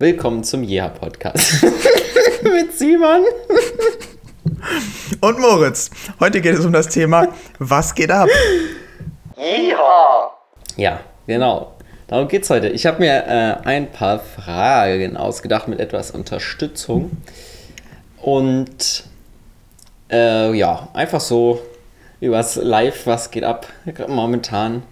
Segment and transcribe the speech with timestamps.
[0.00, 1.60] Willkommen zum Jeha Podcast
[2.44, 3.24] mit Simon
[5.20, 5.90] und Moritz.
[6.20, 7.26] Heute geht es um das Thema
[7.58, 8.28] Was geht ab?
[9.36, 10.30] Jeha.
[10.76, 11.74] Ja, genau.
[12.06, 12.68] Darum geht es heute.
[12.68, 17.10] Ich habe mir äh, ein paar Fragen ausgedacht mit etwas Unterstützung.
[18.22, 19.02] Und
[20.12, 21.60] äh, ja, einfach so
[22.20, 23.66] übers Live, was geht ab
[24.06, 24.84] momentan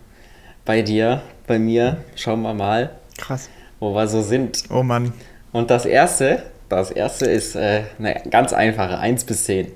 [0.64, 1.98] bei dir, bei mir.
[2.16, 2.90] Schauen wir mal.
[3.18, 3.48] Krass
[3.80, 4.64] wo wir so sind.
[4.70, 5.12] Oh Mann.
[5.52, 9.68] Und das erste, das erste ist äh, eine ganz einfache, 1 bis 10.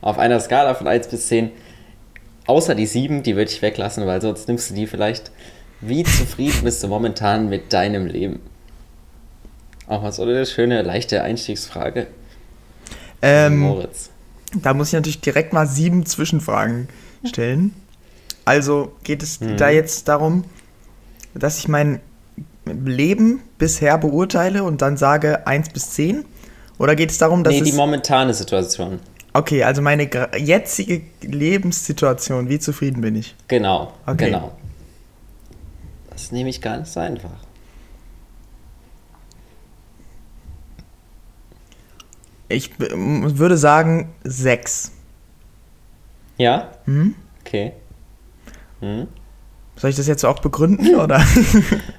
[0.00, 1.50] Auf einer Skala von 1 bis 10,
[2.46, 5.30] außer die 7, die würde ich weglassen, weil sonst nimmst du die vielleicht.
[5.80, 8.40] Wie zufrieden bist du momentan mit deinem Leben?
[9.86, 12.06] Auch mal so eine schöne, leichte Einstiegsfrage.
[13.22, 14.10] Ähm, Moritz.
[14.54, 16.88] Da muss ich natürlich direkt mal sieben Zwischenfragen
[17.24, 17.74] stellen.
[18.44, 19.56] Also geht es hm.
[19.56, 20.44] da jetzt darum,
[21.34, 22.00] dass ich mein
[22.72, 26.24] Leben bisher beurteile und dann sage 1 bis 10?
[26.78, 27.52] Oder geht es darum, dass.
[27.52, 29.00] Nee, die momentane Situation.
[29.32, 33.36] Okay, also meine jetzige Lebenssituation, wie zufrieden bin ich?
[33.46, 34.26] Genau, okay.
[34.26, 34.52] genau.
[36.10, 37.30] Das nehme ich ganz einfach.
[42.48, 44.90] Ich würde sagen 6.
[46.36, 46.72] Ja?
[46.86, 47.14] Mhm.
[47.40, 47.74] Okay.
[48.80, 49.06] Mhm.
[49.80, 51.24] Soll ich das jetzt auch begründen, oder?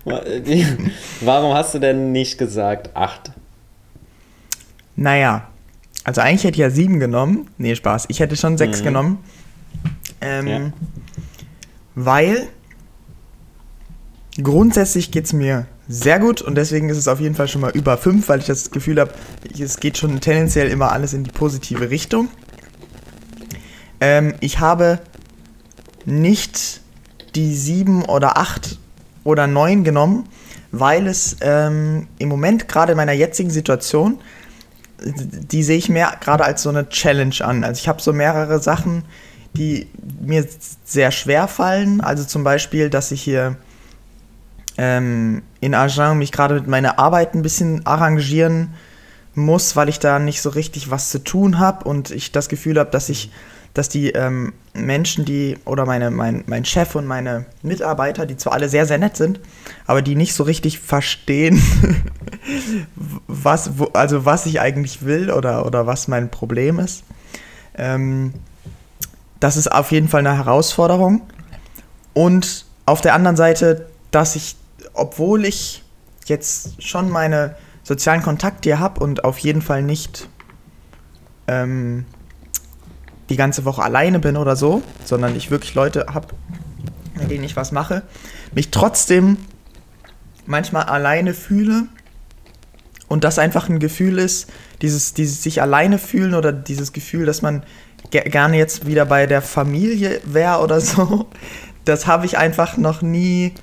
[1.22, 3.32] Warum hast du denn nicht gesagt 8?
[4.96, 5.48] Naja,
[6.04, 7.48] also eigentlich hätte ich ja 7 genommen.
[7.58, 8.06] Nee, Spaß.
[8.10, 8.84] Ich hätte schon 6 mhm.
[8.84, 9.18] genommen.
[10.22, 10.60] Ähm, ja.
[11.96, 12.50] Weil
[14.40, 17.72] grundsätzlich geht es mir sehr gut und deswegen ist es auf jeden Fall schon mal
[17.72, 19.12] über 5, weil ich das Gefühl habe,
[19.60, 22.28] es geht schon tendenziell immer alles in die positive Richtung.
[24.00, 25.00] Ähm, ich habe
[26.06, 26.81] nicht
[27.36, 28.78] die sieben oder acht
[29.24, 30.28] oder neun genommen,
[30.72, 34.20] weil es ähm, im Moment gerade in meiner jetzigen Situation,
[35.04, 37.64] die sehe ich mehr gerade als so eine Challenge an.
[37.64, 39.04] Also ich habe so mehrere Sachen,
[39.54, 39.88] die
[40.22, 40.46] mir
[40.84, 42.02] sehr schwer fallen.
[42.02, 43.58] Also zum Beispiel, dass ich hier
[44.78, 48.74] ähm, in Agen mich gerade mit meiner Arbeit ein bisschen arrangieren
[49.34, 52.80] muss, weil ich da nicht so richtig was zu tun habe und ich das Gefühl
[52.80, 53.32] habe, dass ich
[53.74, 58.54] dass die ähm, Menschen, die, oder meine, mein, mein Chef und meine Mitarbeiter, die zwar
[58.54, 59.40] alle sehr, sehr nett sind,
[59.86, 61.62] aber die nicht so richtig verstehen,
[63.28, 67.04] was, wo, also was ich eigentlich will oder, oder was mein Problem ist.
[67.76, 68.34] Ähm,
[69.40, 71.22] das ist auf jeden Fall eine Herausforderung.
[72.14, 74.56] Und auf der anderen Seite, dass ich,
[74.94, 75.84] obwohl ich
[76.26, 80.30] jetzt schon meine sozialen Kontakte habe und auf jeden Fall nicht
[81.48, 82.06] ähm,
[83.32, 86.28] die ganze Woche alleine bin oder so, sondern ich wirklich Leute habe,
[87.18, 88.04] mit denen ich was mache,
[88.54, 89.38] mich trotzdem
[90.46, 91.88] manchmal alleine fühle
[93.08, 94.50] und das einfach ein Gefühl ist,
[94.82, 97.64] dieses, dieses sich alleine fühlen oder dieses Gefühl, dass man
[98.10, 101.30] ge gerne jetzt wieder bei der Familie wäre oder so,
[101.86, 103.54] das habe ich einfach noch nie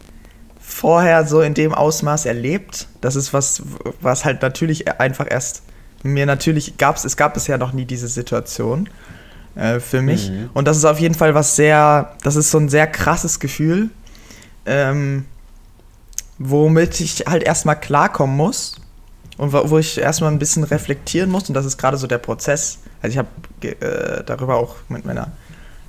[0.58, 2.88] vorher so in dem Ausmaß erlebt.
[3.02, 3.62] Das ist was,
[4.00, 5.62] was halt natürlich einfach erst
[6.02, 8.88] mir natürlich gab es, es gab bisher noch nie diese Situation.
[9.54, 10.30] Äh, für mich.
[10.30, 10.50] Mhm.
[10.54, 13.90] Und das ist auf jeden Fall was sehr, das ist so ein sehr krasses Gefühl,
[14.66, 15.24] ähm,
[16.38, 18.76] womit ich halt erstmal klarkommen muss
[19.36, 21.48] und wo, wo ich erstmal ein bisschen reflektieren muss.
[21.48, 22.78] Und das ist gerade so der Prozess.
[23.02, 23.28] Also ich habe
[23.66, 25.32] äh, darüber auch mit meiner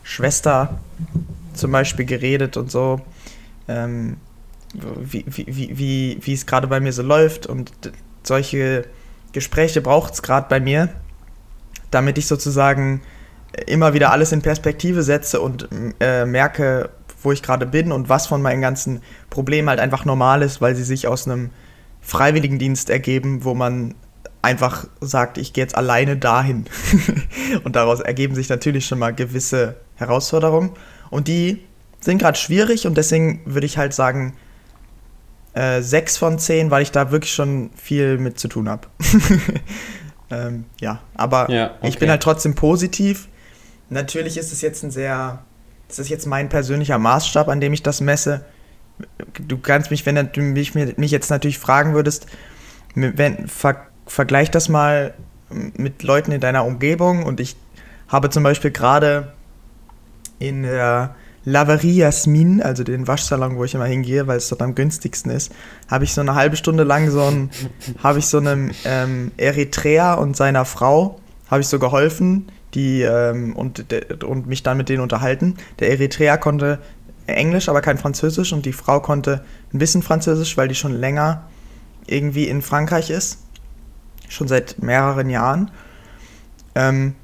[0.03, 0.79] Schwester
[1.53, 3.01] zum Beispiel geredet und so.
[3.67, 4.17] Ähm,
[4.73, 7.71] wie, wie, wie, wie, wie es gerade bei mir so läuft und
[8.23, 8.85] solche
[9.31, 10.89] Gespräche braucht es gerade bei mir,
[11.91, 13.01] damit ich sozusagen
[13.67, 15.67] immer wieder alles in Perspektive setze und
[15.99, 16.89] äh, merke,
[17.21, 20.75] wo ich gerade bin und was von meinen ganzen Problemen halt einfach normal ist, weil
[20.75, 21.49] sie sich aus einem
[22.01, 23.95] Freiwilligendienst ergeben, wo man
[24.41, 26.65] einfach sagt, ich gehe jetzt alleine dahin.
[27.63, 30.71] und daraus ergeben sich natürlich schon mal gewisse Herausforderungen.
[31.09, 31.63] Und die
[31.99, 34.35] sind gerade schwierig und deswegen würde ich halt sagen,
[35.53, 38.87] äh, sechs von zehn, weil ich da wirklich schon viel mit zu tun habe.
[40.29, 41.89] ähm, ja, aber ja, okay.
[41.89, 43.27] ich bin halt trotzdem positiv
[43.89, 45.43] Natürlich ist es jetzt ein sehr,
[45.87, 48.45] das ist jetzt mein persönlicher Maßstab, an dem ich das messe.
[49.47, 52.27] Du kannst mich, wenn du mich, mich jetzt natürlich fragen würdest,
[52.95, 55.13] wenn, ver, vergleich das mal
[55.49, 57.55] mit Leuten in deiner Umgebung und ich
[58.07, 59.33] habe zum Beispiel gerade
[60.39, 61.15] in der
[61.45, 65.51] Laverie Jasmin, also den Waschsalon, wo ich immer hingehe, weil es dort am günstigsten ist,
[65.89, 67.49] habe ich so eine halbe Stunde lang so ein,
[68.03, 71.19] habe ich so einem ähm, Eritreer und seiner Frau,
[71.49, 73.85] habe ich so geholfen, die ähm, und,
[74.23, 75.55] und mich dann mit denen unterhalten.
[75.79, 76.79] Der Eritreer konnte
[77.27, 79.43] Englisch, aber kein Französisch und die Frau konnte
[79.73, 81.43] ein bisschen Französisch, weil die schon länger
[82.07, 83.39] irgendwie in Frankreich ist.
[84.27, 85.71] Schon seit mehreren Jahren.
[86.75, 87.15] Ähm,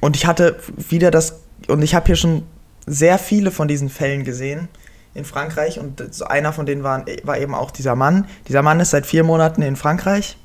[0.00, 2.42] und ich hatte wieder das, und ich habe hier schon
[2.86, 4.68] sehr viele von diesen Fällen gesehen
[5.14, 8.26] in Frankreich und so einer von denen war, war eben auch dieser Mann.
[8.48, 10.36] Dieser Mann ist seit vier Monaten in Frankreich.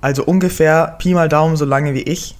[0.00, 2.36] Also ungefähr Pi mal Daumen so lange wie ich.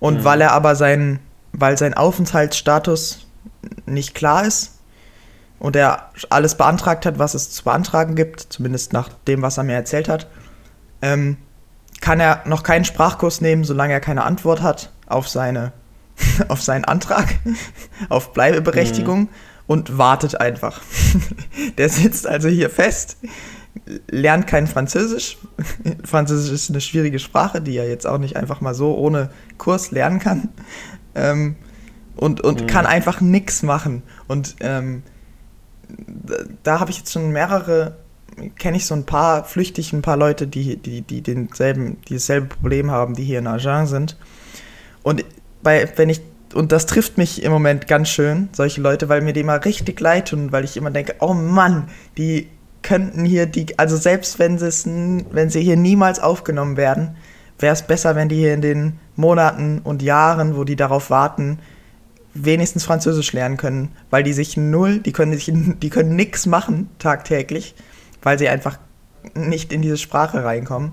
[0.00, 0.24] Und mhm.
[0.24, 1.20] weil er aber sein,
[1.52, 3.26] weil sein Aufenthaltsstatus
[3.86, 4.78] nicht klar ist
[5.58, 9.64] und er alles beantragt hat, was es zu beantragen gibt, zumindest nach dem, was er
[9.64, 10.26] mir erzählt hat,
[11.02, 11.38] ähm,
[12.00, 15.72] kann er noch keinen Sprachkurs nehmen, solange er keine Antwort hat auf, seine,
[16.48, 17.26] auf seinen Antrag
[18.08, 19.28] auf Bleibeberechtigung mhm.
[19.66, 20.80] und wartet einfach.
[21.78, 23.16] Der sitzt also hier fest,
[24.08, 25.38] lernt kein Französisch.
[26.04, 29.90] Französisch ist eine schwierige Sprache, die er jetzt auch nicht einfach mal so ohne Kurs
[29.90, 30.48] lernen kann.
[31.14, 31.56] Ähm,
[32.16, 32.66] und und mhm.
[32.66, 34.02] kann einfach nichts machen.
[34.26, 35.02] Und ähm,
[35.88, 37.96] da, da habe ich jetzt schon mehrere
[38.58, 42.48] kenne ich so ein paar, flüchtig ein paar Leute, die, die, die denselben, die dasselbe
[42.48, 44.16] Problem haben, die hier in Agen sind.
[45.02, 45.24] Und
[45.62, 46.20] bei, wenn ich,
[46.54, 50.00] und das trifft mich im Moment ganz schön, solche Leute, weil mir die immer richtig
[50.00, 52.48] leid tun, weil ich immer denke, oh Mann, die
[52.82, 57.16] könnten hier die, also selbst wenn sie es, wenn sie hier niemals aufgenommen werden,
[57.58, 61.58] wäre es besser, wenn die hier in den Monaten und Jahren, wo die darauf warten,
[62.34, 66.90] wenigstens Französisch lernen können, weil die sich null, die können sich, die können nichts machen
[66.98, 67.74] tagtäglich
[68.26, 68.80] weil sie einfach
[69.34, 70.90] nicht in diese Sprache reinkommen.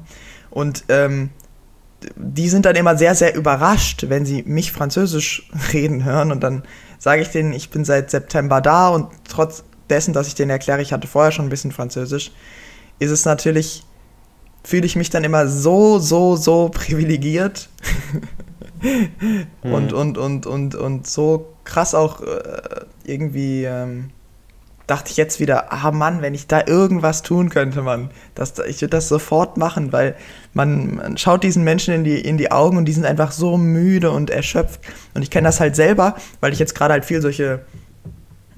[0.52, 1.32] Und ähm,
[2.16, 6.32] die sind dann immer sehr, sehr überrascht, wenn sie mich Französisch reden hören.
[6.32, 6.62] Und dann
[7.00, 10.82] sage ich denen, ich bin seit September da und trotz dessen, dass ich denen erkläre,
[10.82, 12.32] ich hatte vorher schon ein bisschen Französisch,
[13.00, 13.84] ist es natürlich,
[14.64, 17.70] fühle ich mich dann immer so, so, so privilegiert.
[19.64, 19.98] und, mhm.
[19.98, 23.66] und, und, und, und so krass auch äh, irgendwie.
[23.66, 24.10] Ähm,
[24.88, 28.82] dachte ich jetzt wieder, ah Mann, wenn ich da irgendwas tun könnte, Mann, das, ich
[28.82, 30.16] würde das sofort machen, weil
[30.54, 33.58] man, man, schaut diesen Menschen in die, in die Augen und die sind einfach so
[33.58, 34.82] müde und erschöpft.
[35.14, 37.62] Und ich kenne das halt selber, weil ich jetzt gerade halt viel solche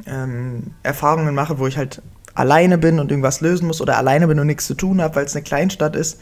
[0.06, 2.02] ähm, Erfahrungen mache, wo ich halt
[2.34, 5.25] alleine bin und irgendwas lösen muss oder alleine bin und nichts zu tun habe, weil
[5.25, 6.19] es eine Kleinstadt ist.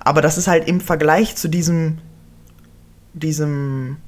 [0.00, 1.98] Aber das ist halt im Vergleich zu diesem,
[3.12, 3.98] diesem,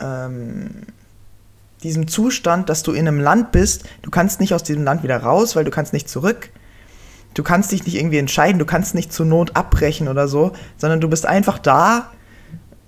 [0.00, 0.70] ähm,
[1.82, 5.18] diesem Zustand, dass du in einem Land bist, du kannst nicht aus diesem Land wieder
[5.18, 6.50] raus, weil du kannst nicht zurück.
[7.34, 11.00] Du kannst dich nicht irgendwie entscheiden, du kannst nicht zur Not abbrechen oder so, sondern
[11.00, 12.10] du bist einfach da,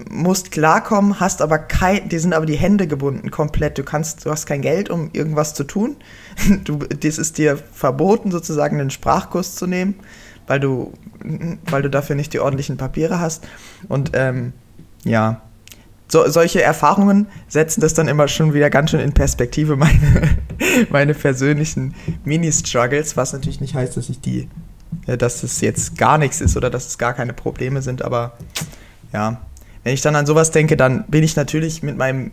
[0.08, 3.78] musst klarkommen, hast aber kein, dir sind aber die Hände gebunden komplett.
[3.78, 5.96] Du kannst, du hast kein Geld, um irgendwas zu tun.
[6.64, 9.96] Du, das ist dir verboten, sozusagen einen Sprachkurs zu nehmen,
[10.46, 10.92] weil du,
[11.68, 13.46] weil du dafür nicht die ordentlichen Papiere hast.
[13.88, 14.52] Und ähm,
[15.04, 15.42] ja,
[16.06, 20.38] so, solche Erfahrungen setzen das dann immer schon wieder ganz schön in Perspektive, meine,
[20.90, 21.94] meine persönlichen
[22.24, 24.48] Mini-Struggles, was natürlich nicht heißt, dass ich die,
[25.06, 28.38] dass es jetzt gar nichts ist oder dass es gar keine Probleme sind, aber
[29.12, 29.40] ja,
[29.84, 32.32] wenn ich dann an sowas denke, dann bin ich natürlich mit meinem,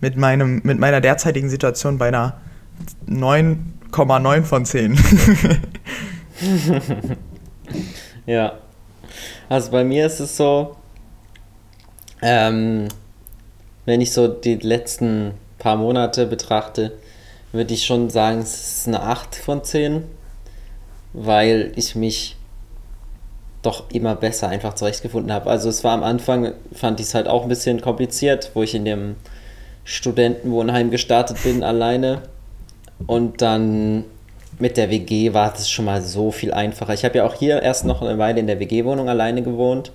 [0.00, 2.40] mit meinem, mit meiner derzeitigen Situation bei einer
[3.08, 4.96] 9,9 von 10.
[8.26, 8.58] ja.
[9.48, 10.76] Also bei mir ist es so,
[12.22, 12.88] ähm,
[13.84, 16.92] wenn ich so die letzten paar Monate betrachte,
[17.52, 20.04] würde ich schon sagen, es ist eine 8 von 10,
[21.12, 22.35] weil ich mich
[23.66, 25.50] doch immer besser einfach zurechtgefunden habe.
[25.50, 28.74] Also es war am Anfang, fand ich es halt auch ein bisschen kompliziert, wo ich
[28.74, 29.16] in dem
[29.84, 32.22] Studentenwohnheim gestartet bin, alleine.
[33.06, 34.04] Und dann
[34.58, 36.94] mit der WG war es schon mal so viel einfacher.
[36.94, 39.92] Ich habe ja auch hier erst noch eine Weile in der WG-Wohnung alleine gewohnt.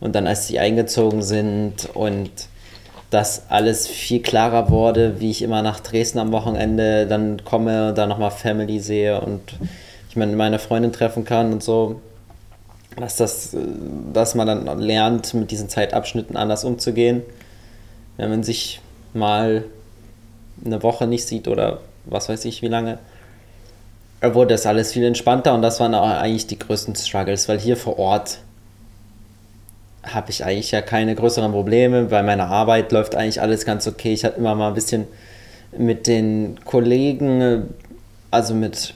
[0.00, 2.30] Und dann, als sie eingezogen sind und
[3.10, 7.98] das alles viel klarer wurde, wie ich immer nach Dresden am Wochenende dann komme und
[7.98, 9.42] da nochmal Family sehe und
[10.08, 12.00] ich meine, meine Freundin treffen kann und so,
[12.96, 13.56] dass, das,
[14.12, 17.22] dass man dann lernt, mit diesen Zeitabschnitten anders umzugehen.
[18.16, 18.80] Wenn man sich
[19.14, 19.64] mal
[20.64, 22.98] eine Woche nicht sieht oder was weiß ich wie lange,
[24.20, 27.76] wurde das alles viel entspannter und das waren auch eigentlich die größten Struggles, weil hier
[27.76, 28.38] vor Ort
[30.04, 32.04] habe ich eigentlich ja keine größeren Probleme.
[32.04, 34.12] Bei meiner Arbeit läuft eigentlich alles ganz okay.
[34.12, 35.06] Ich hatte immer mal ein bisschen
[35.76, 37.68] mit den Kollegen,
[38.30, 38.94] also mit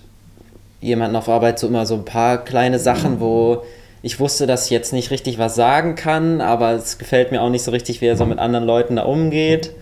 [0.80, 3.62] jemandem auf Arbeit, so immer so ein paar kleine Sachen, wo
[4.06, 7.50] ich wusste, dass ich jetzt nicht richtig was sagen kann, aber es gefällt mir auch
[7.50, 9.72] nicht so richtig, wie er so mit anderen Leuten da umgeht.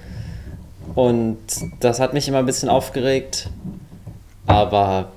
[0.95, 1.37] Und
[1.81, 3.51] das hat mich immer ein bisschen aufgeregt.
[4.47, 5.13] Aber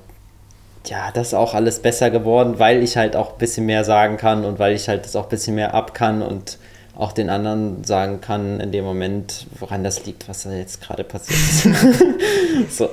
[0.84, 4.18] ja, das ist auch alles besser geworden, weil ich halt auch ein bisschen mehr sagen
[4.18, 6.58] kann und weil ich halt das auch ein bisschen mehr ab kann und
[6.94, 11.04] auch den anderen sagen kann in dem Moment, woran das liegt, was da jetzt gerade
[11.04, 12.76] passiert ist.
[12.76, 12.90] so.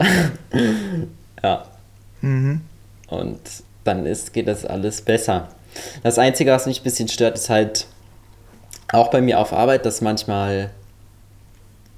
[1.43, 1.65] ja.
[2.21, 2.61] Mhm.
[3.09, 3.41] Und
[3.83, 5.49] dann ist, geht das alles besser.
[6.03, 7.87] Das Einzige, was mich ein bisschen stört, ist halt
[8.91, 10.71] auch bei mir auf Arbeit, dass manchmal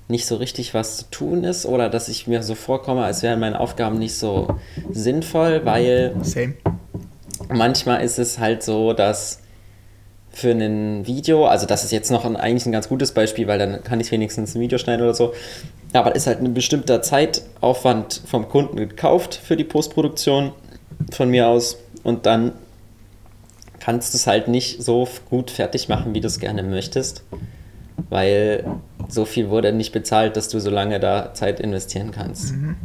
[0.07, 3.39] nicht so richtig was zu tun ist oder dass ich mir so vorkomme, als wären
[3.39, 4.47] meine Aufgaben nicht so
[4.91, 6.53] sinnvoll, weil Same.
[7.49, 9.41] manchmal ist es halt so, dass
[10.31, 13.59] für ein Video, also das ist jetzt noch ein, eigentlich ein ganz gutes Beispiel, weil
[13.59, 15.33] dann kann ich wenigstens ein Video schneiden oder so,
[15.93, 20.53] aber ist halt ein bestimmter Zeitaufwand vom Kunden gekauft für die Postproduktion
[21.11, 22.53] von mir aus und dann
[23.87, 27.23] kannst du es halt nicht so gut fertig machen, wie du es gerne möchtest,
[28.09, 28.65] weil
[29.07, 32.51] so viel wurde nicht bezahlt, dass du so lange da Zeit investieren kannst.
[32.51, 32.75] Mhm.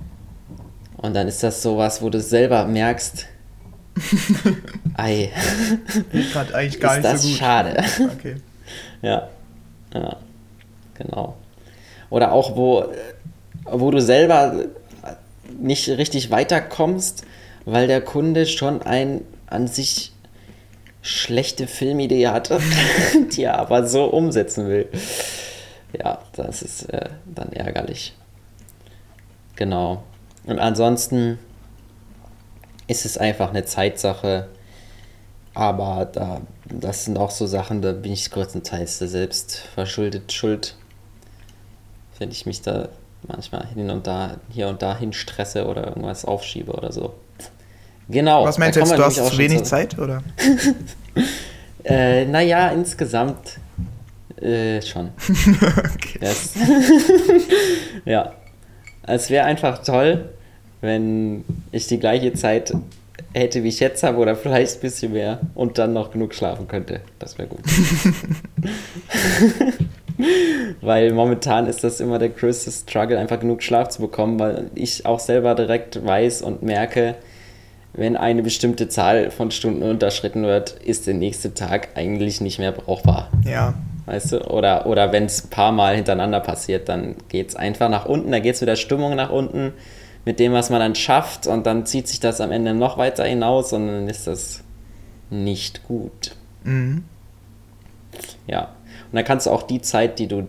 [0.99, 3.27] Und dann ist das sowas, wo du selber merkst,
[4.95, 5.33] ei,
[6.37, 7.37] hat eigentlich gar ist nicht das so gut.
[7.37, 7.85] schade.
[8.17, 8.37] Okay.
[9.03, 9.29] Ja,
[9.93, 10.17] ja,
[10.95, 11.35] genau.
[12.11, 12.85] Oder auch, wo,
[13.65, 14.67] wo du selber
[15.61, 17.25] nicht richtig weiterkommst,
[17.65, 20.13] weil der Kunde schon ein an sich
[21.03, 22.61] schlechte Filmidee hatte,
[23.37, 24.89] die er aber so umsetzen will
[25.99, 28.15] ja, das ist äh, dann ärgerlich.
[29.57, 30.03] Genau.
[30.45, 31.39] Und ansonsten
[32.87, 34.49] ist es einfach eine Zeitsache.
[35.55, 40.77] Aber da, das sind auch so Sachen, da bin ich größtenteils selbst verschuldet schuld.
[42.19, 42.89] Wenn ich mich da
[43.27, 47.15] manchmal hin und da, hier und da hin stresse oder irgendwas aufschiebe oder so.
[48.09, 48.45] Genau.
[48.45, 50.23] Was meinst du jetzt, du hast zu wenig Zeit, oder?
[51.85, 53.59] äh, naja, insgesamt
[54.41, 55.11] äh, schon.
[55.95, 56.21] okay.
[58.05, 58.33] Ja.
[59.05, 60.31] Es wäre einfach toll,
[60.81, 62.73] wenn ich die gleiche Zeit
[63.33, 66.69] hätte, wie ich jetzt habe, oder vielleicht ein bisschen mehr und dann noch genug schlafen
[66.69, 67.01] könnte.
[67.19, 67.61] Das wäre gut.
[70.81, 75.05] weil momentan ist das immer der größte Struggle, einfach genug Schlaf zu bekommen, weil ich
[75.07, 77.17] auch selber direkt weiß und merke,
[77.95, 82.73] wenn eine bestimmte Zahl von Stunden unterschritten wird, ist der nächste Tag eigentlich nicht mehr
[82.73, 83.31] brauchbar.
[83.45, 83.75] Ja,
[84.07, 84.51] Weißt du?
[84.51, 88.33] Oder, oder wenn es ein paar Mal hintereinander passiert, dann geht es einfach nach unten,
[88.33, 89.73] da geht es mit der Stimmung nach unten,
[90.25, 93.25] mit dem, was man dann schafft, und dann zieht sich das am Ende noch weiter
[93.25, 94.63] hinaus und dann ist das
[95.31, 96.35] nicht gut.
[96.65, 97.05] Mhm.
[98.47, 98.75] Ja.
[99.11, 100.49] Und dann kannst du auch die Zeit, die du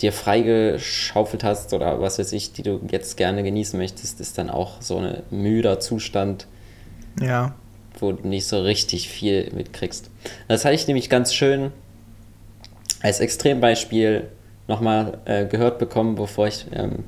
[0.00, 4.48] dir freigeschaufelt hast oder was weiß ich, die du jetzt gerne genießen möchtest, ist dann
[4.48, 6.46] auch so ein müder Zustand.
[7.20, 7.54] Ja.
[7.98, 10.10] Wo du nicht so richtig viel mitkriegst.
[10.46, 11.72] Das hatte ich nämlich ganz schön
[13.02, 14.28] als Extrembeispiel
[14.66, 17.04] nochmal äh, gehört bekommen, bevor ich ähm,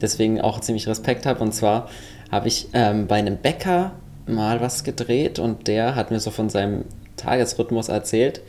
[0.00, 1.40] deswegen auch ziemlich Respekt habe.
[1.40, 1.88] Und zwar
[2.30, 3.92] habe ich ähm, bei einem Bäcker
[4.26, 6.84] mal was gedreht und der hat mir so von seinem
[7.16, 8.42] Tagesrhythmus erzählt.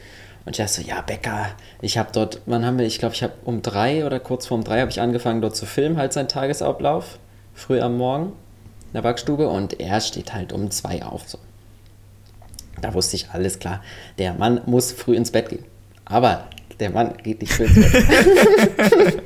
[0.46, 1.48] Und ich dachte so, ja, Bäcker,
[1.82, 4.58] ich habe dort, wann haben wir, ich glaube, ich habe um drei oder kurz vor
[4.58, 7.20] um drei habe ich angefangen dort zu filmen, halt seinen Tagesablauf,
[7.54, 8.34] früh am Morgen
[8.94, 11.24] in der Backstube und er steht halt um zwei auf.
[11.28, 11.40] So.
[12.80, 13.82] Da wusste ich, alles klar,
[14.20, 15.66] der Mann muss früh ins Bett gehen.
[16.06, 16.48] Aber
[16.80, 18.04] der Mann geht nicht früh ins Bett.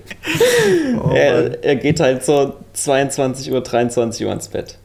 [1.03, 4.77] oh, er, er, geht halt so 22 Uhr, 23 Uhr ins Bett.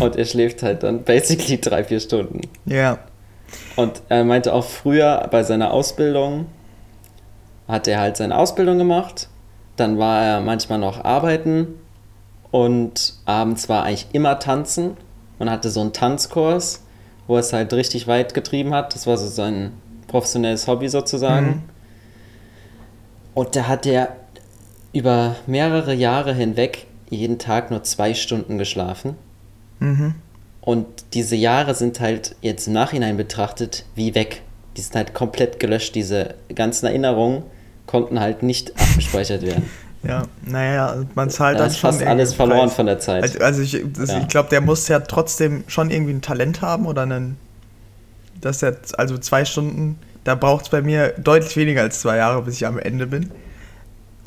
[0.00, 2.42] Und er schläft halt dann basically drei, vier Stunden.
[2.66, 2.98] Ja.
[3.76, 6.46] Und er meinte auch früher bei seiner Ausbildung,
[7.66, 9.28] hat er halt seine Ausbildung gemacht.
[9.76, 11.68] Dann war er manchmal noch arbeiten
[12.56, 14.96] und abends war eigentlich immer tanzen.
[15.38, 16.84] Man hatte so einen Tanzkurs,
[17.26, 18.94] wo er es halt richtig weit getrieben hat.
[18.94, 19.72] Das war so sein
[20.06, 21.46] professionelles Hobby sozusagen.
[21.46, 21.62] Mhm.
[23.34, 24.16] Und da hat er
[24.94, 29.16] über mehrere Jahre hinweg jeden Tag nur zwei Stunden geschlafen.
[29.80, 30.14] Mhm.
[30.62, 34.40] Und diese Jahre sind halt jetzt im Nachhinein betrachtet wie weg.
[34.78, 35.94] Die sind halt komplett gelöscht.
[35.94, 37.42] Diese ganzen Erinnerungen
[37.84, 39.68] konnten halt nicht abgespeichert werden.
[40.02, 42.74] Ja, naja, man zahlt da dann ist fast alles verloren Preis.
[42.74, 43.22] von der Zeit.
[43.22, 44.18] Also, also ich, ja.
[44.20, 47.36] ich glaube, der muss ja trotzdem schon irgendwie ein Talent haben oder einen
[48.40, 52.42] das jetzt, also zwei Stunden, da braucht es bei mir deutlich weniger als zwei Jahre,
[52.42, 53.30] bis ich am Ende bin.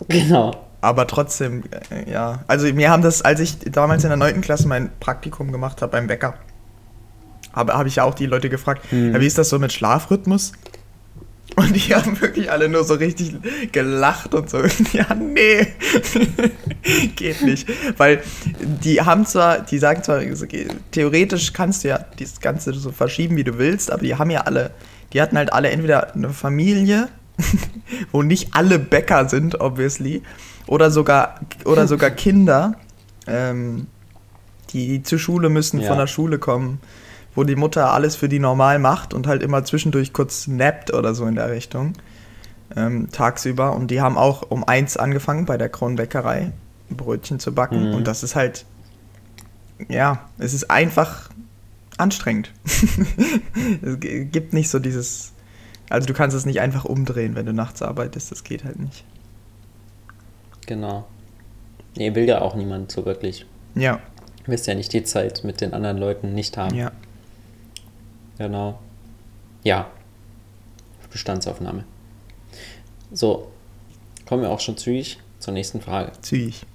[0.07, 0.55] Genau.
[0.81, 2.39] Aber trotzdem, äh, ja.
[2.47, 4.41] Also mir haben das, als ich damals in der 9.
[4.41, 6.35] Klasse mein Praktikum gemacht habe beim Bäcker,
[7.53, 9.13] habe hab ich ja auch die Leute gefragt, mhm.
[9.13, 10.53] ja, wie ist das so mit Schlafrhythmus?
[11.59, 13.35] Und die haben wirklich alle nur so richtig
[13.73, 14.59] gelacht und so.
[14.93, 15.67] Ja, nee,
[17.17, 17.67] geht nicht.
[17.97, 18.21] Weil
[18.81, 20.21] die haben zwar, die sagen zwar,
[20.91, 24.41] theoretisch kannst du ja das Ganze so verschieben, wie du willst, aber die haben ja
[24.41, 24.71] alle,
[25.11, 27.09] die hatten halt alle entweder eine Familie,
[28.13, 30.21] wo nicht alle Bäcker sind, obviously,
[30.65, 32.75] oder sogar, oder sogar Kinder,
[33.27, 33.87] ähm,
[34.69, 35.89] die, die zur Schule müssen, ja.
[35.89, 36.79] von der Schule kommen
[37.39, 41.15] wo die Mutter alles für die normal macht und halt immer zwischendurch kurz nappt oder
[41.15, 41.93] so in der Richtung.
[42.75, 43.73] Ähm, tagsüber.
[43.75, 46.51] Und die haben auch um eins angefangen bei der Kronbäckerei
[46.89, 47.89] Brötchen zu backen.
[47.89, 47.95] Mhm.
[47.95, 48.65] Und das ist halt
[49.87, 51.29] ja, es ist einfach
[51.97, 52.51] anstrengend.
[53.81, 55.31] es gibt nicht so dieses,
[55.89, 59.05] also du kannst es nicht einfach umdrehen, wenn du nachts arbeitest, das geht halt nicht.
[60.65, 61.07] Genau.
[61.95, 63.45] Nee, will ja auch niemand so wirklich.
[63.75, 63.99] Ja.
[64.45, 66.75] Du wirst ja nicht die Zeit mit den anderen Leuten nicht haben.
[66.75, 66.91] Ja.
[68.39, 68.79] Genau.
[69.63, 69.91] Ja.
[71.11, 71.83] Bestandsaufnahme.
[73.11, 73.51] So,
[74.25, 76.13] kommen wir auch schon zügig zur nächsten Frage.
[76.21, 76.65] Zügig.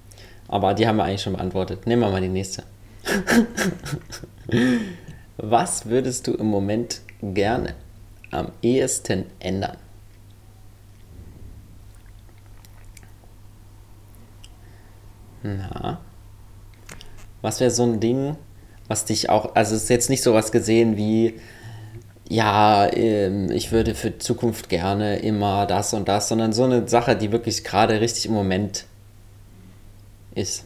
[0.47, 1.87] Aber die haben wir eigentlich schon beantwortet.
[1.87, 2.63] Nehmen wir mal die nächste.
[5.37, 7.73] Was würdest du im Moment gerne
[8.31, 9.77] am ehesten ändern?
[15.41, 15.99] Na,
[17.43, 18.35] was wäre so ein Ding,
[18.87, 21.39] was dich auch, also es ist jetzt nicht so was gesehen wie,
[22.27, 27.15] ja, ähm, ich würde für Zukunft gerne immer das und das, sondern so eine Sache,
[27.15, 28.85] die wirklich gerade richtig im Moment
[30.33, 30.65] ist.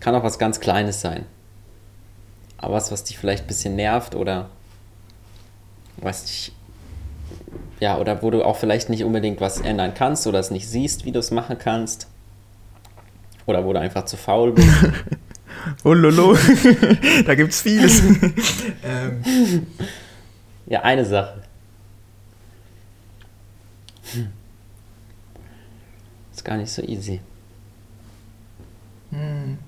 [0.00, 1.24] Kann auch was ganz Kleines sein.
[2.56, 4.50] Aber was, was dich vielleicht ein bisschen nervt oder
[5.98, 6.52] was dich,
[7.78, 11.04] ja, oder wo du auch vielleicht nicht unbedingt was ändern kannst oder es nicht siehst,
[11.04, 12.08] wie du es machen kannst.
[13.46, 14.68] Oder wo du einfach zu faul bist.
[15.84, 16.36] oh lolo,
[17.26, 18.00] da gibt's vieles.
[18.84, 19.66] ähm.
[20.68, 21.42] Ja, eine Sache.
[24.12, 24.28] Hm.
[26.30, 27.20] Ist gar nicht so easy.
[29.10, 29.58] Hm.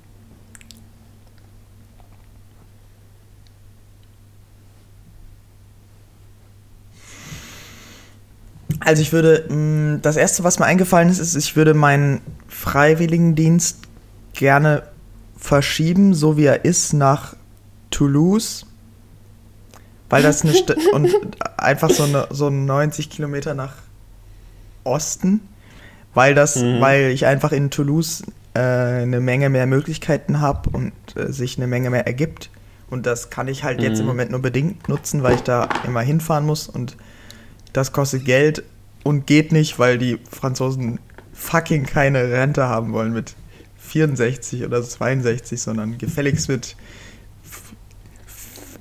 [8.80, 13.78] Also ich würde, mm, das Erste, was mir eingefallen ist, ist, ich würde meinen Freiwilligendienst
[14.34, 14.82] gerne
[15.36, 17.36] verschieben, so wie er ist, nach
[17.90, 18.66] Toulouse.
[20.10, 21.10] Weil das eine St und
[21.56, 23.74] einfach so, eine, so 90 Kilometer nach
[24.84, 25.40] Osten,
[26.14, 26.80] weil das, mhm.
[26.80, 28.22] weil ich einfach in Toulouse
[28.54, 32.50] äh, eine Menge mehr Möglichkeiten habe und äh, sich eine Menge mehr ergibt.
[32.90, 33.84] Und das kann ich halt mhm.
[33.84, 34.10] jetzt im mhm.
[34.10, 36.96] Moment nur bedingt nutzen, weil ich da immer hinfahren muss und
[37.72, 38.64] das kostet Geld
[39.04, 40.98] und geht nicht, weil die Franzosen
[41.32, 43.34] fucking keine Rente haben wollen mit
[43.78, 46.76] 64 oder 62, sondern gefälligst mit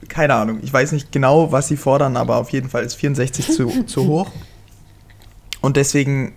[0.09, 0.59] keine Ahnung.
[0.61, 4.07] Ich weiß nicht genau, was sie fordern, aber auf jeden Fall ist 64 zu, zu
[4.07, 4.31] hoch.
[5.61, 6.33] Und deswegen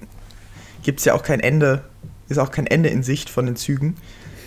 [0.83, 1.85] gibt es ja auch kein Ende,
[2.29, 3.97] ist auch kein Ende in Sicht von den Zügen.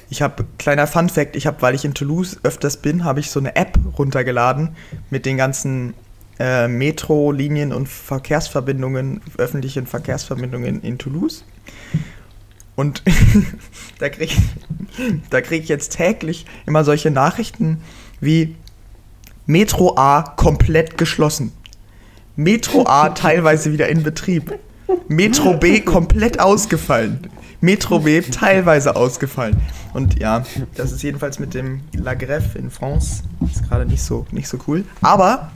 [0.10, 3.32] Ich habe, kleiner Fun Fact, ich habe, weil ich in Toulouse öfters bin, habe ich
[3.32, 4.76] so eine App runtergeladen
[5.10, 5.94] mit den ganzen
[6.40, 11.44] äh, Metro-Linien und Verkehrsverbindungen, öffentlichen Verkehrsverbindungen in Toulouse.
[12.76, 13.02] Und
[14.00, 14.36] da kriege
[15.30, 17.82] da krieg ich jetzt täglich immer solche Nachrichten
[18.20, 18.56] wie
[19.46, 21.52] Metro A komplett geschlossen.
[22.36, 24.60] Metro A teilweise wieder in Betrieb.
[25.08, 27.28] Metro B komplett ausgefallen.
[27.62, 29.56] Metro B teilweise ausgefallen.
[29.94, 30.44] Und ja,
[30.76, 34.58] das ist jedenfalls mit dem La Greffe in France ist gerade nicht so, nicht so
[34.68, 34.84] cool.
[35.02, 35.52] Aber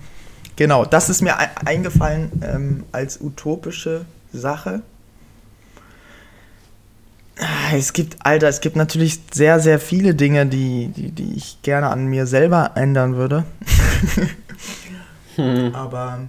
[0.59, 4.81] Genau, das ist mir eingefallen ähm, als utopische Sache.
[7.73, 11.89] Es gibt, Alter, es gibt natürlich sehr, sehr viele Dinge, die, die, die ich gerne
[11.89, 13.45] an mir selber ändern würde.
[15.35, 15.73] hm.
[15.73, 16.27] Aber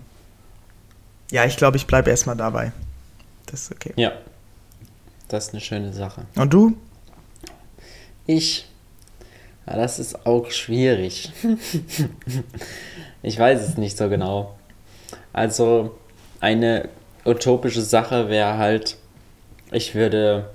[1.31, 2.73] ja, ich glaube, ich bleibe erstmal dabei.
[3.47, 3.93] Das ist okay.
[3.97, 4.13] Ja.
[5.29, 6.23] Das ist eine schöne Sache.
[6.37, 6.77] Und du?
[8.27, 8.69] Ich.
[9.67, 11.33] Ja, das ist auch schwierig.
[13.23, 14.57] Ich weiß es nicht so genau.
[15.33, 15.99] Also
[16.41, 16.89] eine
[17.25, 18.97] utopische Sache wäre halt,
[19.73, 20.51] ich würde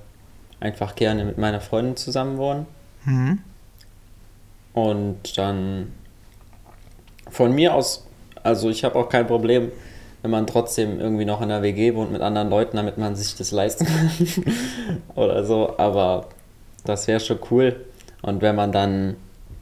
[0.65, 2.65] einfach gerne mit meiner Freundin zusammen wohnen.
[3.05, 3.39] Mhm.
[4.73, 5.93] Und dann
[7.29, 8.05] von mir aus,
[8.43, 9.71] also ich habe auch kein Problem,
[10.21, 13.35] wenn man trotzdem irgendwie noch in der WG wohnt mit anderen Leuten, damit man sich
[13.35, 14.11] das leisten kann.
[15.15, 16.27] Oder so, aber
[16.83, 17.85] das wäre schon cool.
[18.21, 19.15] Und wenn man dann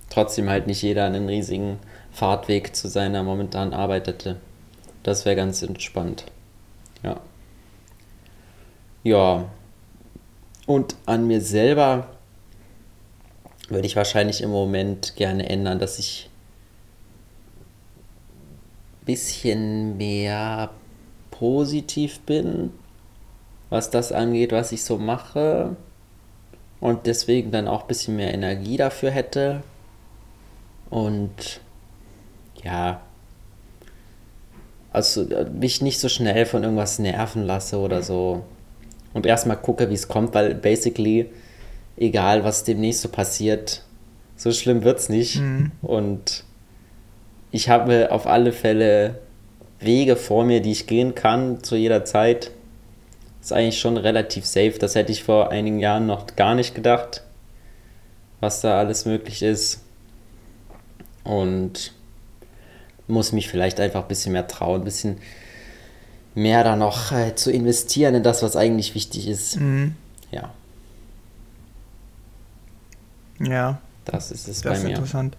[0.09, 1.79] trotzdem halt nicht jeder einen riesigen
[2.11, 4.37] Fahrtweg zu seiner momentanen Arbeit hätte.
[5.01, 6.25] Das wäre ganz entspannt.
[7.01, 7.19] Ja.
[9.03, 9.45] Ja.
[10.65, 12.07] Und an mir selber
[13.69, 16.29] würde ich wahrscheinlich im Moment gerne ändern, dass ich
[19.01, 20.69] ein bisschen mehr
[21.31, 22.71] positiv bin,
[23.69, 25.75] was das angeht, was ich so mache.
[26.79, 29.63] Und deswegen dann auch ein bisschen mehr Energie dafür hätte.
[30.89, 31.61] Und
[32.63, 33.01] ja,
[34.91, 38.43] also äh, mich nicht so schnell von irgendwas nerven lasse oder so.
[39.13, 41.29] Und erstmal gucke, wie es kommt, weil basically,
[41.97, 43.83] egal was demnächst so passiert,
[44.35, 45.39] so schlimm wird es nicht.
[45.39, 45.71] Mhm.
[45.81, 46.43] Und
[47.51, 49.19] ich habe auf alle Fälle
[49.79, 52.51] Wege vor mir, die ich gehen kann zu jeder Zeit.
[53.41, 54.75] Ist eigentlich schon relativ safe.
[54.79, 57.23] Das hätte ich vor einigen Jahren noch gar nicht gedacht,
[58.39, 59.81] was da alles möglich ist.
[61.23, 61.93] Und
[63.07, 65.17] muss mich vielleicht einfach ein bisschen mehr trauen, ein bisschen
[66.35, 69.59] mehr da noch äh, zu investieren in das, was eigentlich wichtig ist.
[69.59, 69.95] Mhm.
[70.31, 70.51] Ja.
[73.39, 73.79] Ja.
[74.05, 74.89] Das ist es das bei ist mir.
[74.89, 75.37] interessant.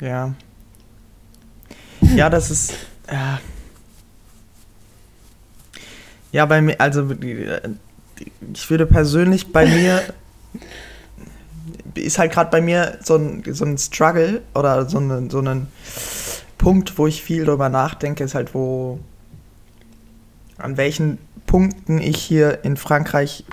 [0.00, 0.34] Ja.
[2.00, 2.74] Ja, das ist.
[3.10, 3.40] Ja.
[6.30, 7.10] Ja, bei mir, also
[8.52, 10.02] ich würde persönlich bei mir
[11.94, 15.66] ist halt gerade bei mir so ein, so ein Struggle oder so, eine, so ein
[16.56, 18.98] Punkt, wo ich viel darüber nachdenke, ist halt, wo
[20.58, 23.44] an welchen Punkten ich hier in Frankreich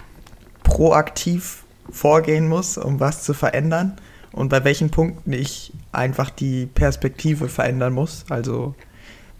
[0.63, 3.97] proaktiv vorgehen muss, um was zu verändern
[4.31, 8.75] und bei welchen Punkten ich einfach die Perspektive verändern muss, also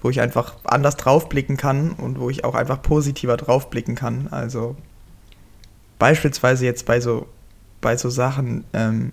[0.02, 4.28] wo ich einfach anders draufblicken kann und wo ich auch einfach positiver draufblicken kann.
[4.30, 4.76] Also
[5.98, 7.28] beispielsweise jetzt bei so
[7.82, 8.64] bei so Sachen.
[8.74, 9.12] Ähm,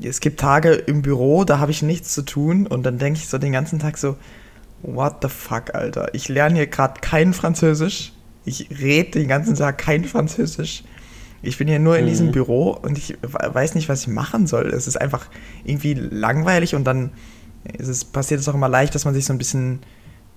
[0.00, 3.28] es gibt Tage im Büro, da habe ich nichts zu tun und dann denke ich
[3.28, 4.16] so den ganzen Tag so,
[4.82, 6.14] what the fuck, Alter.
[6.14, 8.12] Ich lerne hier gerade kein Französisch.
[8.44, 10.84] Ich rede den ganzen Tag kein Französisch.
[11.42, 12.08] Ich bin hier nur in mhm.
[12.08, 14.68] diesem Büro und ich weiß nicht, was ich machen soll.
[14.68, 15.26] Es ist einfach
[15.64, 17.10] irgendwie langweilig und dann
[17.78, 19.80] es, passiert es auch immer leicht, dass man sich so ein bisschen,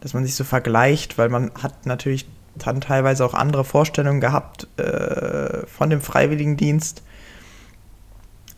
[0.01, 4.67] dass man sich so vergleicht, weil man hat natürlich dann teilweise auch andere Vorstellungen gehabt
[4.77, 7.01] äh, von dem Freiwilligendienst.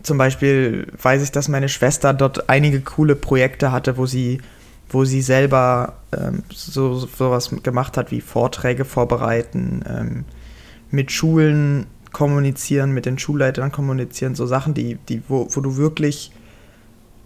[0.03, 4.41] Zum Beispiel weiß ich, dass meine Schwester dort einige coole Projekte hatte, wo sie,
[4.89, 10.25] wo sie selber ähm, so sowas gemacht hat wie Vorträge vorbereiten, ähm,
[10.91, 16.31] mit Schulen kommunizieren, mit den Schulleitern kommunizieren, so Sachen, die, die, wo, wo du wirklich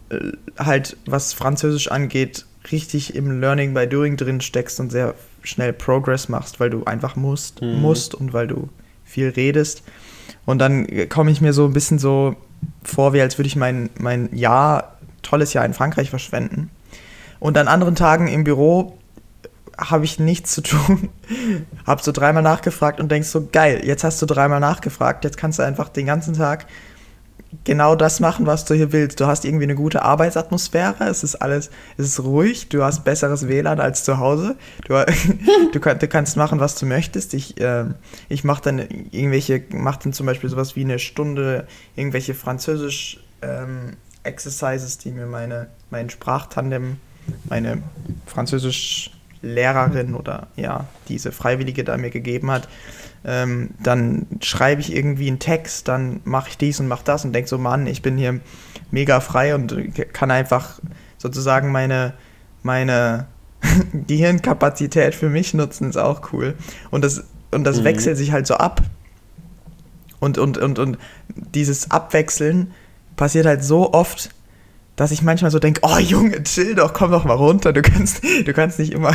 [0.09, 5.73] äh, halt, was Französisch angeht, richtig im Learning by Doing drin steckst und sehr schnell
[5.73, 7.79] Progress machst, weil du einfach musst, mhm.
[7.81, 8.69] musst und weil du
[9.05, 9.83] viel redest.
[10.45, 12.35] Und dann komme ich mir so ein bisschen so
[12.83, 16.69] vor, wie als würde ich mein, mein Jahr, tolles Jahr in Frankreich verschwenden.
[17.39, 18.97] Und an anderen Tagen im Büro
[19.77, 21.09] habe ich nichts zu tun.
[21.85, 25.59] habe so dreimal nachgefragt und denkst so, geil, jetzt hast du dreimal nachgefragt, jetzt kannst
[25.59, 26.65] du einfach den ganzen Tag
[27.63, 29.19] genau das machen, was du hier willst.
[29.19, 33.47] Du hast irgendwie eine gute Arbeitsatmosphäre, es ist alles, es ist ruhig, du hast besseres
[33.47, 34.55] WLAN als zu Hause.
[34.85, 34.93] Du,
[35.73, 37.33] du, du kannst machen, was du möchtest.
[37.33, 37.85] Ich, äh,
[38.27, 38.79] ich mache dann
[39.11, 45.25] irgendwelche, mache dann zum Beispiel sowas wie eine Stunde irgendwelche Französisch ähm, Exercises, die mir
[45.25, 46.97] meine, mein Sprachtandem,
[47.49, 47.81] meine
[48.25, 49.11] Französisch
[49.41, 52.67] Lehrerin oder ja, diese Freiwillige da mir gegeben hat,
[53.25, 57.33] ähm, dann schreibe ich irgendwie einen Text, dann mache ich dies und mache das und
[57.33, 58.39] denke so, Mann, ich bin hier
[58.91, 59.75] mega frei und
[60.13, 60.79] kann einfach
[61.17, 62.13] sozusagen meine,
[62.63, 63.27] meine
[64.07, 66.55] Gehirnkapazität für mich nutzen, ist auch cool.
[66.91, 67.85] Und das, und das mhm.
[67.85, 68.81] wechselt sich halt so ab.
[70.19, 70.97] Und, und, und, und
[71.29, 72.73] dieses Abwechseln
[73.15, 74.29] passiert halt so oft,
[74.99, 77.71] dass ich manchmal so denke, oh Junge, chill doch, komm doch mal runter.
[77.71, 79.13] Du kannst, du kannst nicht immer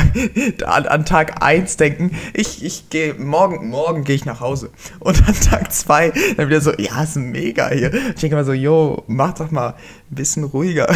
[0.65, 4.71] an, an Tag 1 denken, ich, ich gehe morgen, morgen gehe ich nach Hause.
[4.99, 7.93] Und an Tag 2 dann wieder so, ja, ist mega hier.
[7.93, 9.75] Ich denke immer so, yo, mach doch mal
[10.09, 10.91] ein bisschen ruhiger.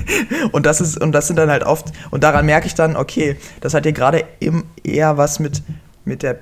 [0.50, 3.36] und das ist, und das sind dann halt oft, und daran merke ich dann, okay,
[3.60, 4.24] das hat hier gerade
[4.82, 5.62] eher was mit,
[6.04, 6.40] mit der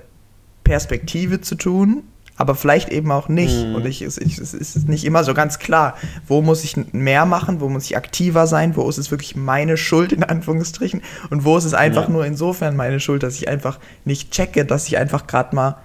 [0.65, 2.05] Perspektive zu tun
[2.41, 3.67] aber vielleicht eben auch nicht.
[3.67, 3.75] Mhm.
[3.75, 5.95] Und ich, es, es ist nicht immer so ganz klar,
[6.27, 9.77] wo muss ich mehr machen, wo muss ich aktiver sein, wo ist es wirklich meine
[9.77, 12.09] Schuld in Anführungsstrichen und wo ist es einfach ja.
[12.09, 15.77] nur insofern meine Schuld, dass ich einfach nicht checke, dass ich einfach gerade mal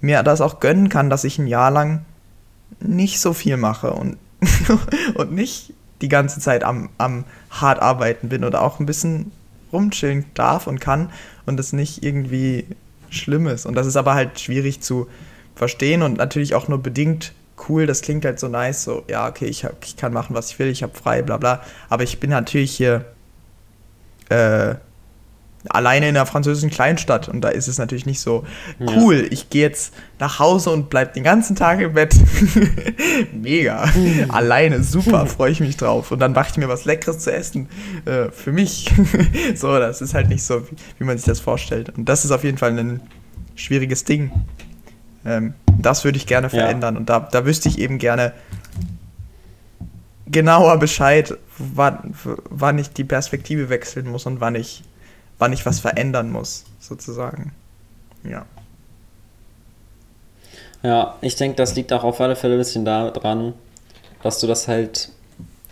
[0.00, 2.04] mir das auch gönnen kann, dass ich ein Jahr lang
[2.80, 4.16] nicht so viel mache und,
[5.14, 9.30] und nicht die ganze Zeit am, am hart arbeiten bin oder auch ein bisschen
[9.72, 11.10] rumchillen darf und kann
[11.46, 12.66] und das nicht irgendwie
[13.10, 13.64] schlimm ist.
[13.64, 15.06] Und das ist aber halt schwierig zu,
[15.60, 17.34] verstehen und natürlich auch nur bedingt
[17.68, 17.86] cool.
[17.86, 20.58] Das klingt halt so nice, so, ja, okay, ich, hab, ich kann machen, was ich
[20.58, 21.60] will, ich habe frei, bla bla.
[21.90, 23.04] Aber ich bin natürlich hier
[24.30, 24.76] äh,
[25.68, 28.46] alleine in einer französischen Kleinstadt und da ist es natürlich nicht so
[28.80, 29.24] cool.
[29.24, 29.28] Ja.
[29.32, 32.14] Ich gehe jetzt nach Hause und bleib den ganzen Tag im Bett.
[33.34, 33.84] Mega.
[33.94, 34.30] Mhm.
[34.30, 36.10] alleine, super, freue ich mich drauf.
[36.10, 37.68] Und dann mache ich mir was Leckeres zu essen
[38.06, 38.90] äh, für mich.
[39.54, 41.90] so, das ist halt nicht so, wie, wie man sich das vorstellt.
[41.98, 43.02] Und das ist auf jeden Fall ein
[43.56, 44.30] schwieriges Ding.
[45.24, 46.94] Ähm, das würde ich gerne verändern.
[46.94, 47.00] Ja.
[47.00, 48.32] Und da, da wüsste ich eben gerne
[50.26, 52.14] genauer Bescheid, wann,
[52.48, 54.82] wann ich die Perspektive wechseln muss und wann ich,
[55.38, 57.52] wann ich was verändern muss, sozusagen.
[58.24, 58.44] Ja.
[60.82, 63.52] Ja, ich denke, das liegt auch auf alle Fälle ein bisschen daran,
[64.22, 65.10] dass du das halt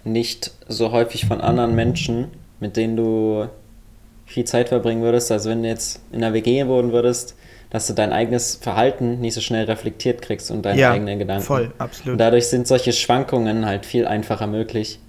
[0.04, 2.28] nicht so häufig von anderen Menschen,
[2.60, 3.48] mit denen du
[4.26, 7.34] viel Zeit verbringen würdest, also wenn du jetzt in einer WG wohnen würdest,
[7.70, 11.44] dass du dein eigenes Verhalten nicht so schnell reflektiert kriegst und deine ja, eigenen Gedanken.
[11.44, 12.12] Voll, absolut.
[12.12, 15.00] Und dadurch sind solche Schwankungen halt viel einfacher möglich.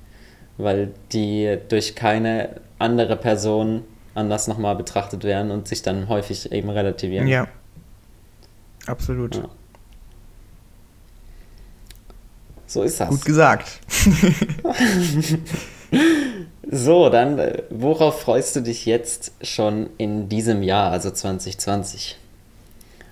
[0.58, 6.70] weil die durch keine andere Person anders nochmal betrachtet werden und sich dann häufig eben
[6.70, 7.28] relativieren.
[7.28, 7.48] Ja.
[8.86, 9.36] Absolut.
[9.36, 9.50] Ja.
[12.68, 13.10] So ist das.
[13.10, 13.80] Gut gesagt.
[16.72, 22.18] so, dann, äh, worauf freust du dich jetzt schon in diesem Jahr, also 2020?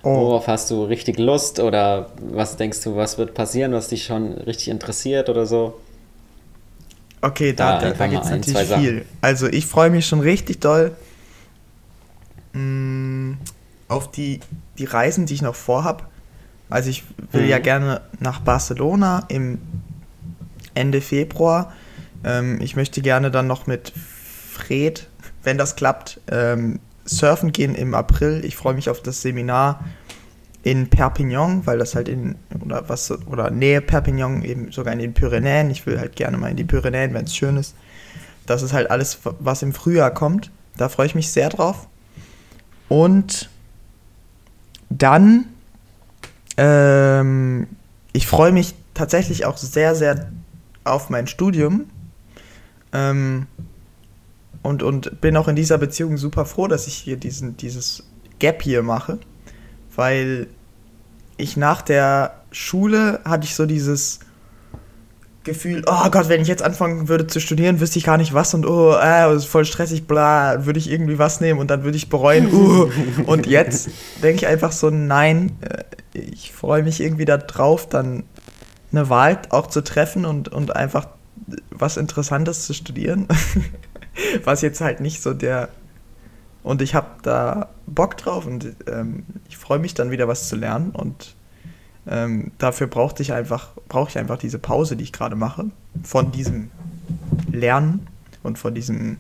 [0.08, 0.22] Oh.
[0.22, 4.36] Worauf hast du richtig Lust oder was denkst du, was wird passieren, was dich schon
[4.36, 5.78] richtig interessiert oder so?
[7.20, 9.06] Okay, da, da, da gibt es natürlich viel.
[9.20, 10.96] Also ich freue mich schon richtig doll
[12.54, 13.38] mh, mm,
[13.90, 14.40] auf die,
[14.78, 16.10] die Reisen, die ich noch vorhab.
[16.70, 17.50] Also ich will mhm.
[17.50, 19.60] ja gerne nach Barcelona im
[20.74, 21.74] Ende Februar.
[22.24, 23.92] Ähm, ich möchte gerne dann noch mit
[24.54, 25.08] Fred,
[25.44, 28.44] wenn das klappt, ähm, surfen gehen im April.
[28.46, 29.84] Ich freue mich auf das Seminar
[30.64, 35.14] in Perpignan, weil das halt in oder was oder Nähe Perpignan eben sogar in den
[35.14, 35.70] Pyrenäen.
[35.70, 37.76] Ich will halt gerne mal in die Pyrenäen, wenn es schön ist.
[38.46, 40.52] Das ist halt alles, was im Frühjahr kommt.
[40.78, 41.88] Da freue ich mich sehr drauf.
[42.90, 43.50] Und
[44.90, 45.46] dann
[46.58, 47.68] ähm,
[48.14, 50.32] ich freue mich tatsächlich auch sehr, sehr
[50.84, 51.86] auf mein Studium.
[52.92, 53.46] Ähm,
[54.64, 58.04] und, und bin auch in dieser Beziehung super froh, dass ich hier diesen, dieses
[58.40, 59.20] Gap hier mache.
[59.96, 60.48] Weil
[61.38, 64.20] ich nach der Schule hatte ich so dieses
[65.48, 68.54] Gefühl, oh Gott, wenn ich jetzt anfangen würde zu studieren, wüsste ich gar nicht was
[68.54, 71.98] und oh, äh, ist voll stressig, bla, würde ich irgendwie was nehmen und dann würde
[71.98, 72.90] ich bereuen, uh.
[73.26, 73.90] Und jetzt
[74.22, 78.26] denke ich einfach so, nein, äh, ich freue mich irgendwie darauf, dann
[78.92, 81.08] eine Wahl auch zu treffen und, und einfach
[81.72, 83.28] was Interessantes zu studieren.
[84.44, 85.70] was jetzt halt nicht so der.
[86.64, 90.56] Und ich habe da Bock drauf und ähm, ich freue mich dann wieder was zu
[90.56, 91.36] lernen und
[92.10, 95.66] ähm, dafür brauchte ich einfach, brauche ich einfach diese Pause, die ich gerade mache,
[96.04, 96.72] von diesem
[97.52, 98.08] Lernen
[98.44, 99.18] und von diesem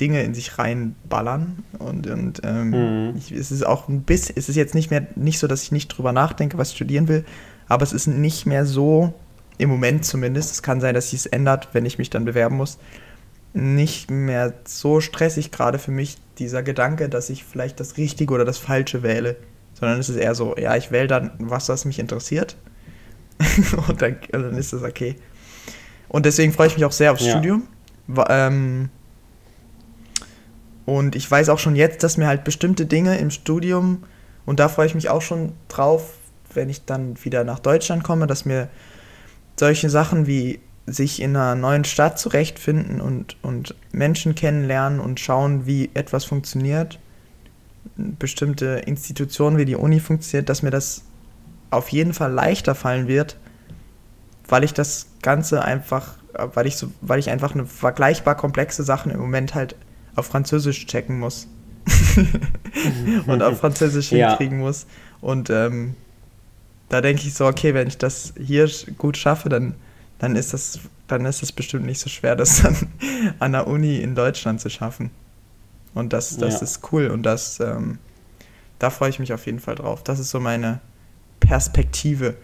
[0.00, 1.64] Dinge in sich reinballern.
[1.78, 2.70] Und, und ähm,
[3.10, 3.16] mhm.
[3.16, 5.72] ich, es ist auch ein bisschen, es ist jetzt nicht mehr nicht so, dass ich
[5.72, 7.24] nicht drüber nachdenke, was ich studieren will,
[7.68, 9.14] aber es ist nicht mehr so,
[9.56, 12.56] im Moment zumindest, es kann sein, dass sich es ändert, wenn ich mich dann bewerben
[12.56, 12.78] muss,
[13.54, 18.44] nicht mehr so stressig gerade für mich dieser Gedanke, dass ich vielleicht das Richtige oder
[18.44, 19.36] das Falsche wähle,
[19.74, 22.56] sondern es ist eher so, ja, ich wähle dann was, was mich interessiert
[23.88, 25.14] und dann, dann, ist das okay.
[26.08, 27.30] Und deswegen freue ich mich auch sehr aufs ja.
[27.30, 27.68] Studium.
[28.28, 28.90] Ähm,
[30.84, 34.02] und ich weiß auch schon jetzt, dass mir halt bestimmte Dinge im Studium,
[34.46, 36.14] und da freue ich mich auch schon drauf,
[36.52, 38.68] wenn ich dann wieder nach Deutschland komme, dass mir
[39.58, 45.66] solche Sachen wie sich in einer neuen Stadt zurechtfinden und, und Menschen kennenlernen und schauen,
[45.66, 46.98] wie etwas funktioniert,
[47.96, 51.02] bestimmte Institutionen wie die Uni funktioniert, dass mir das
[51.70, 53.36] auf jeden Fall leichter fallen wird,
[54.48, 59.10] weil ich das Ganze einfach, weil ich so, weil ich einfach eine vergleichbar komplexe Sachen
[59.10, 59.76] im Moment halt
[60.16, 61.48] auf Französisch checken muss.
[63.26, 64.28] und auf Französisch ja.
[64.28, 64.86] hinkriegen muss.
[65.20, 65.94] Und ähm,
[66.88, 69.74] da denke ich so, okay, wenn ich das hier gut schaffe, dann,
[70.24, 72.74] dann ist das, dann ist es bestimmt nicht so schwer, das dann
[73.40, 75.10] an der Uni in Deutschland zu schaffen.
[75.92, 76.60] Und das, das ja.
[76.62, 77.98] ist cool und das, ähm,
[78.78, 80.02] da freue ich mich auf jeden Fall drauf.
[80.02, 80.80] Das ist so meine
[81.40, 82.36] Perspektive.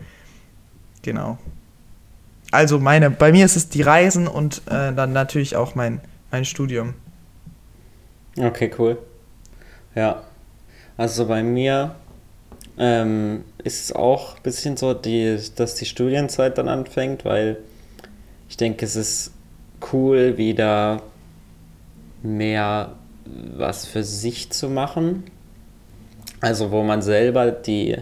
[1.00, 1.38] Genau.
[2.52, 6.44] Also meine, bei mir ist es die Reisen und äh, dann natürlich auch mein, mein
[6.44, 6.92] Studium.
[8.36, 8.98] Okay, cool.
[9.94, 10.22] Ja.
[10.98, 11.94] Also bei mir
[12.76, 17.56] ähm, ist es auch ein bisschen so, die, dass die Studienzeit dann anfängt, weil
[18.50, 19.32] ich denke, es ist
[19.92, 21.00] cool, wieder
[22.22, 22.92] mehr
[23.24, 25.22] was für sich zu machen.
[26.40, 27.96] Also wo man selber die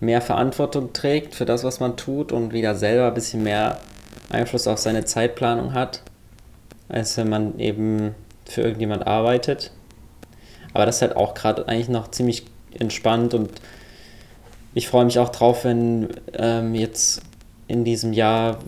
[0.00, 3.78] mehr Verantwortung trägt für das, was man tut und wieder selber ein bisschen mehr
[4.30, 6.02] Einfluss auf seine Zeitplanung hat,
[6.88, 8.14] als wenn man eben
[8.46, 9.72] für irgendjemand arbeitet.
[10.72, 13.50] Aber das ist halt auch gerade eigentlich noch ziemlich entspannt und
[14.72, 17.22] ich freue mich auch drauf, wenn ähm, jetzt
[17.70, 18.58] in diesem Jahr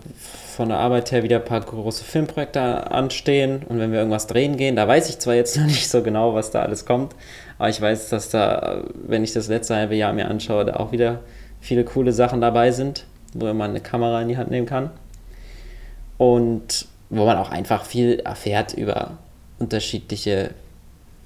[0.55, 3.63] von der Arbeit her wieder ein paar große Filmprojekte anstehen.
[3.67, 6.33] Und wenn wir irgendwas drehen gehen, da weiß ich zwar jetzt noch nicht so genau,
[6.33, 7.13] was da alles kommt,
[7.57, 10.91] aber ich weiß, dass da, wenn ich das letzte halbe Jahr mir anschaue, da auch
[10.91, 11.19] wieder
[11.59, 14.91] viele coole Sachen dabei sind, wo man eine Kamera in die Hand nehmen kann.
[16.17, 19.17] Und wo man auch einfach viel erfährt über
[19.59, 20.51] unterschiedliche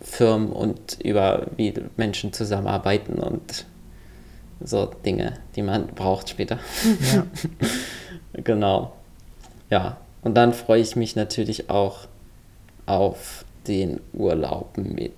[0.01, 3.65] Firmen und über wie Menschen zusammenarbeiten und
[4.61, 6.59] so Dinge, die man braucht später.
[7.13, 7.25] Ja.
[8.43, 8.93] genau.
[9.69, 12.07] Ja, und dann freue ich mich natürlich auch
[12.85, 15.13] auf den Urlaub mit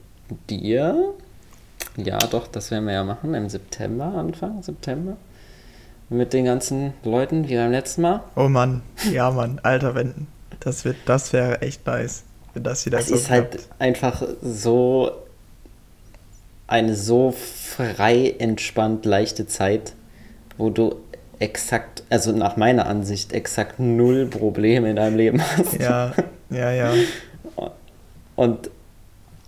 [0.49, 1.13] dir.
[1.97, 5.17] Ja, doch, das werden wir ja machen im September, Anfang September.
[6.09, 8.21] Mit den ganzen Leuten wie beim letzten Mal.
[8.35, 10.27] Oh Mann, ja Mann, Alter, wenn,
[10.59, 12.23] Das, wird, das wäre echt nice,
[12.53, 13.69] wenn das wieder es so ist halt klappt.
[13.69, 15.11] halt einfach so
[16.69, 19.93] eine so frei, entspannt, leichte Zeit,
[20.57, 20.95] wo du
[21.39, 25.79] exakt, also nach meiner Ansicht, exakt null Probleme in deinem Leben hast.
[25.79, 26.13] Ja,
[26.51, 26.93] ja, ja.
[28.35, 28.69] Und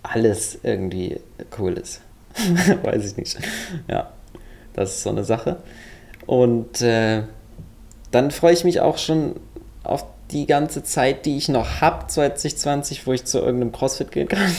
[0.02, 1.20] alles irgendwie
[1.58, 2.00] cool ist.
[2.82, 3.38] Weiß ich nicht.
[3.88, 4.10] Ja,
[4.74, 5.58] das ist so eine Sache.
[6.26, 7.22] Und äh,
[8.10, 9.36] dann freue ich mich auch schon
[9.84, 14.28] auf die ganze Zeit, die ich noch habe, 2020, wo ich zu irgendeinem CrossFit gehen
[14.28, 14.40] kann.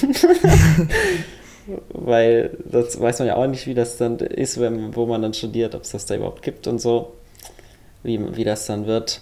[1.89, 5.33] Weil das weiß man ja auch nicht, wie das dann ist, wenn, wo man dann
[5.33, 7.13] studiert, ob es das da überhaupt gibt und so.
[8.03, 9.21] Wie, wie das dann wird.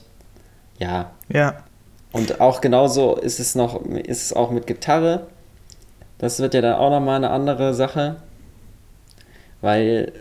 [0.80, 1.12] Ja.
[1.30, 1.63] Ja.
[2.12, 5.27] Und auch genauso ist es noch, ist es auch mit Gitarre.
[6.17, 8.17] Das wird ja dann auch nochmal eine andere Sache.
[9.62, 10.12] Weil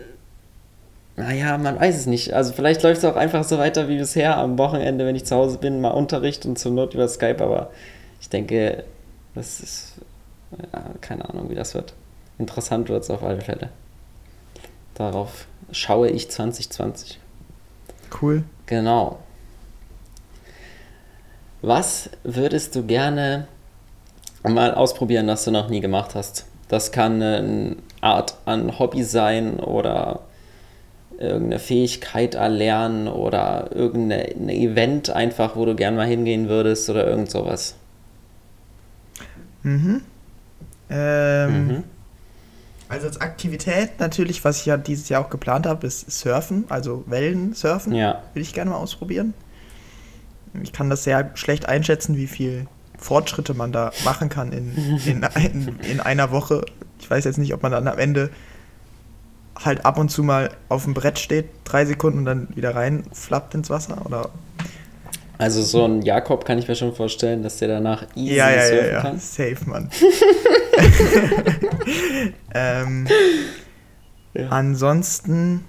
[1.15, 2.33] naja, man weiß es nicht.
[2.33, 5.35] Also vielleicht läuft es auch einfach so weiter wie bisher am Wochenende, wenn ich zu
[5.35, 7.69] Hause bin, mal Unterricht und zur Not über Skype, aber
[8.19, 8.83] ich denke,
[9.35, 9.93] das ist,
[10.51, 11.93] ja, keine Ahnung, wie das wird.
[12.41, 13.69] Interessant wird es auf alle Fälle.
[14.95, 17.19] Darauf schaue ich 2020.
[18.19, 18.43] Cool.
[18.65, 19.19] Genau.
[21.61, 23.47] Was würdest du gerne
[24.41, 26.47] mal ausprobieren, das du noch nie gemacht hast?
[26.67, 30.21] Das kann eine Art an Hobby sein oder
[31.19, 37.29] irgendeine Fähigkeit erlernen oder irgendein Event einfach, wo du gern mal hingehen würdest oder irgend
[37.29, 37.75] sowas?
[39.61, 40.01] Mhm.
[40.89, 41.83] Ähm, mhm.
[42.91, 47.05] Also als Aktivität natürlich, was ich ja dieses Jahr auch geplant habe, ist Surfen, also
[47.07, 47.95] Wellensurfen.
[47.95, 48.21] Ja.
[48.33, 49.33] Will ich gerne mal ausprobieren.
[50.61, 54.75] Ich kann das sehr schlecht einschätzen, wie viel Fortschritte man da machen kann in,
[55.05, 56.65] in, in, in einer Woche.
[56.99, 58.29] Ich weiß jetzt nicht, ob man dann am Ende
[59.55, 63.05] halt ab und zu mal auf dem Brett steht, drei Sekunden und dann wieder rein
[63.13, 64.05] flappt ins Wasser?
[64.05, 64.31] Oder?
[65.41, 68.61] Also so ein Jakob kann ich mir schon vorstellen, dass der danach easy ja, ja,
[68.61, 69.01] surfen ja, ja.
[69.01, 69.19] kann.
[69.19, 69.89] Safe, Mann.
[72.53, 73.07] ähm,
[74.35, 74.49] ja.
[74.49, 75.65] Ansonsten,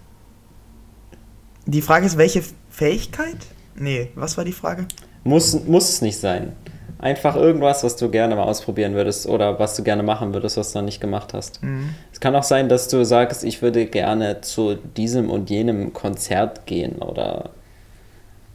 [1.64, 3.38] die Frage ist, welche Fähigkeit?
[3.74, 4.86] Nee, was war die Frage?
[5.24, 6.52] Muss, muss es nicht sein.
[6.98, 10.72] Einfach irgendwas, was du gerne mal ausprobieren würdest oder was du gerne machen würdest, was
[10.72, 11.62] du noch nicht gemacht hast.
[11.62, 11.94] Mhm.
[12.12, 16.66] Es kann auch sein, dass du sagst, ich würde gerne zu diesem und jenem Konzert
[16.66, 17.52] gehen oder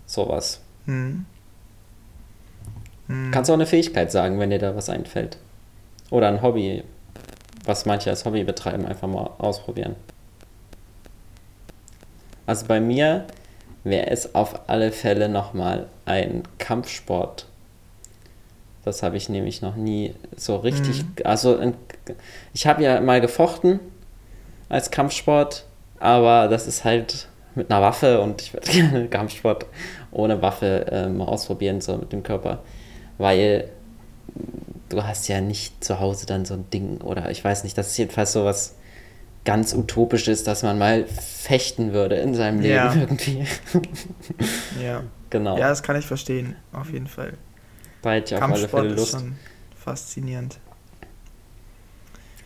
[0.06, 0.62] sowas.
[0.88, 1.26] Mhm.
[3.08, 3.32] Mhm.
[3.32, 5.38] Kannst auch eine Fähigkeit sagen, wenn dir da was einfällt.
[6.10, 6.84] Oder ein Hobby,
[7.66, 9.96] was manche als Hobby betreiben, einfach mal ausprobieren.
[12.46, 13.28] Also bei mir
[13.84, 17.46] wäre es auf alle Fälle nochmal ein Kampfsport
[18.88, 21.04] das habe ich nämlich noch nie so richtig.
[21.04, 21.14] Mhm.
[21.26, 21.60] Also,
[22.54, 23.82] ich habe ja mal gefochten
[24.70, 25.66] als Kampfsport,
[26.00, 29.66] aber das ist halt mit einer Waffe und ich würde gerne Kampfsport
[30.18, 32.64] ohne Waffe äh, mal ausprobieren, so mit dem Körper.
[33.18, 33.70] Weil
[34.90, 37.88] du hast ja nicht zu Hause dann so ein Ding oder ich weiß nicht, das
[37.88, 38.76] ist jedenfalls so was
[39.46, 42.94] ganz utopisches, dass man mal fechten würde in seinem Leben ja.
[43.00, 43.46] irgendwie.
[44.84, 45.04] ja.
[45.30, 45.58] Genau.
[45.58, 47.34] Ja, das kann ich verstehen, auf jeden Fall.
[48.02, 49.14] Da hätte ich auf alle Fälle Lust.
[49.16, 49.36] Ist schon
[49.76, 50.60] faszinierend.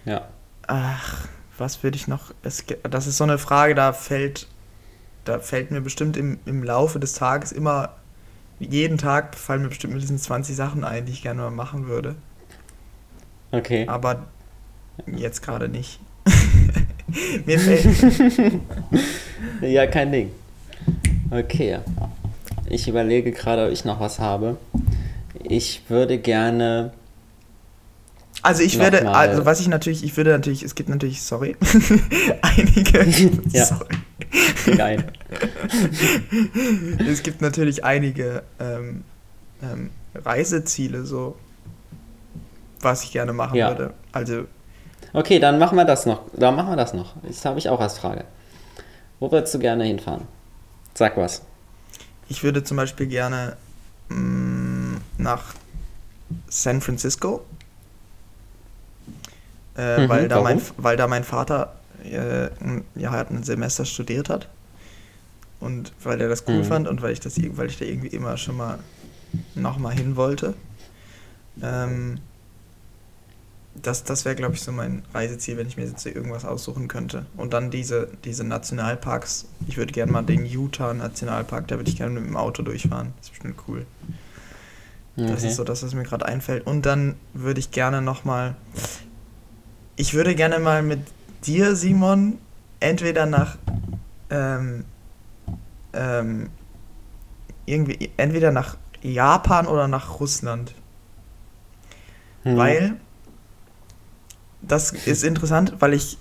[0.05, 0.29] Ja.
[0.67, 2.33] Ach, was würde ich noch.
[2.43, 4.47] Es, das ist so eine Frage, da fällt,
[5.25, 7.95] da fällt mir bestimmt im, im Laufe des Tages immer,
[8.59, 12.15] jeden Tag fallen mir bestimmt mindestens 20 Sachen ein, die ich gerne mal machen würde.
[13.51, 13.87] Okay.
[13.87, 14.27] Aber
[15.07, 15.99] jetzt gerade nicht.
[17.45, 18.61] mir fällt.
[19.61, 20.31] ja, kein Ding.
[21.31, 21.79] Okay.
[22.69, 24.57] Ich überlege gerade, ob ich noch was habe.
[25.43, 26.93] Ich würde gerne.
[28.41, 31.55] Also ich werde, also was ich natürlich, ich würde natürlich, es gibt natürlich, sorry,
[32.41, 33.05] einige.
[33.49, 33.65] ja.
[33.65, 33.95] Sorry.
[34.77, 35.03] Geil.
[37.07, 39.03] es gibt natürlich einige ähm,
[39.61, 41.35] ähm, Reiseziele, so
[42.79, 43.69] was ich gerne machen ja.
[43.69, 43.93] würde.
[44.11, 44.45] Also.
[45.13, 46.21] Okay, dann machen wir das noch.
[46.33, 47.15] Dann machen wir das noch.
[47.23, 48.23] Das habe ich auch als Frage.
[49.19, 50.23] Wo würdest du gerne hinfahren?
[50.93, 51.43] Sag was.
[52.27, 53.57] Ich würde zum Beispiel gerne
[54.09, 55.53] mh, mm, nach
[56.47, 57.43] San Francisco,
[59.77, 62.49] äh, mhm, weil, da mein, weil da mein Vater äh,
[62.95, 64.47] ja, hat ein Semester studiert hat
[65.59, 66.63] und weil er das cool mhm.
[66.63, 68.79] fand und weil ich, das, weil ich da irgendwie immer schon mal
[69.55, 70.55] nochmal hin wollte.
[71.61, 72.19] Ähm,
[73.81, 77.25] das, das wäre, glaube ich, so mein Reiseziel, wenn ich mir jetzt irgendwas aussuchen könnte.
[77.37, 79.45] Und dann diese, diese Nationalparks.
[79.67, 83.13] Ich würde gerne mal den Utah-Nationalpark, da würde ich gerne mit dem Auto durchfahren.
[83.17, 83.85] Das ist bestimmt cool.
[85.15, 85.27] Okay.
[85.27, 86.65] Das ist so das, was mir gerade einfällt.
[86.65, 88.55] Und dann würde ich gerne nochmal.
[89.95, 90.99] Ich würde gerne mal mit
[91.45, 92.37] dir, Simon,
[92.79, 93.57] entweder nach.
[94.29, 94.85] Ähm,
[95.93, 96.49] ähm,
[97.65, 100.73] irgendwie, entweder nach Japan oder nach Russland.
[102.43, 102.57] Hm.
[102.57, 102.97] Weil
[104.61, 106.17] das ist interessant, weil ich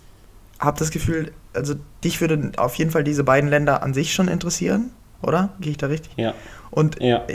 [0.58, 4.28] habe das Gefühl, also dich würde auf jeden Fall diese beiden Länder an sich schon
[4.28, 4.90] interessieren,
[5.22, 5.50] oder?
[5.60, 6.12] Gehe ich da richtig?
[6.16, 6.34] Ja.
[6.70, 7.26] Und ja.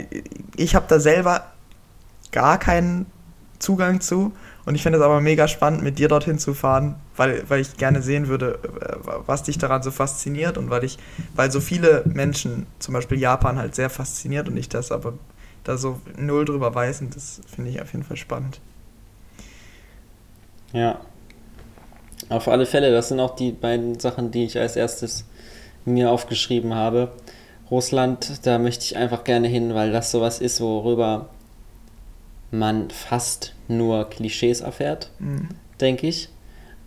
[0.56, 1.46] ich habe da selber
[2.32, 3.06] gar keinen
[3.58, 4.32] Zugang zu.
[4.66, 7.76] Und ich finde es aber mega spannend, mit dir dorthin zu fahren, weil, weil ich
[7.76, 10.98] gerne sehen würde, äh, was dich daran so fasziniert und weil ich,
[11.36, 15.14] weil so viele Menschen, zum Beispiel Japan, halt sehr fasziniert und ich das aber
[15.62, 18.60] da so null drüber weiß und das finde ich auf jeden Fall spannend.
[20.72, 21.00] Ja.
[22.28, 25.26] Auf alle Fälle, das sind auch die beiden Sachen, die ich als erstes
[25.84, 27.12] mir aufgeschrieben habe.
[27.70, 31.28] Russland, da möchte ich einfach gerne hin, weil das sowas ist, worüber
[32.50, 35.48] man fast nur Klischees erfährt, mhm.
[35.80, 36.28] denke ich.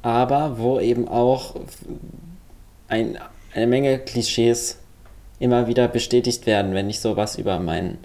[0.01, 1.55] Aber wo eben auch
[2.87, 3.17] ein,
[3.53, 4.79] eine Menge Klischees
[5.39, 7.97] immer wieder bestätigt werden, wenn ich sowas über meinen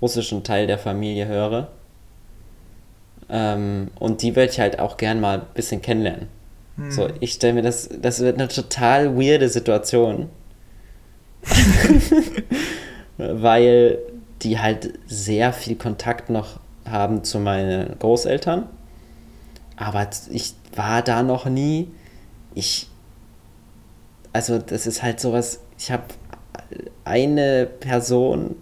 [0.00, 1.68] russischen Teil der Familie höre.
[3.28, 6.28] Ähm, und die würde ich halt auch gern mal ein bisschen kennenlernen.
[6.76, 6.90] Mhm.
[6.90, 10.28] So, ich stelle mir das, das wird eine total weirde Situation.
[13.16, 13.98] Weil
[14.42, 16.60] die halt sehr viel Kontakt noch
[16.90, 18.68] haben zu meinen Großeltern.
[19.76, 21.90] Aber ich war da noch nie.
[22.54, 22.88] Ich.
[24.32, 25.60] Also, das ist halt sowas.
[25.78, 26.04] Ich habe
[27.04, 28.56] eine Person,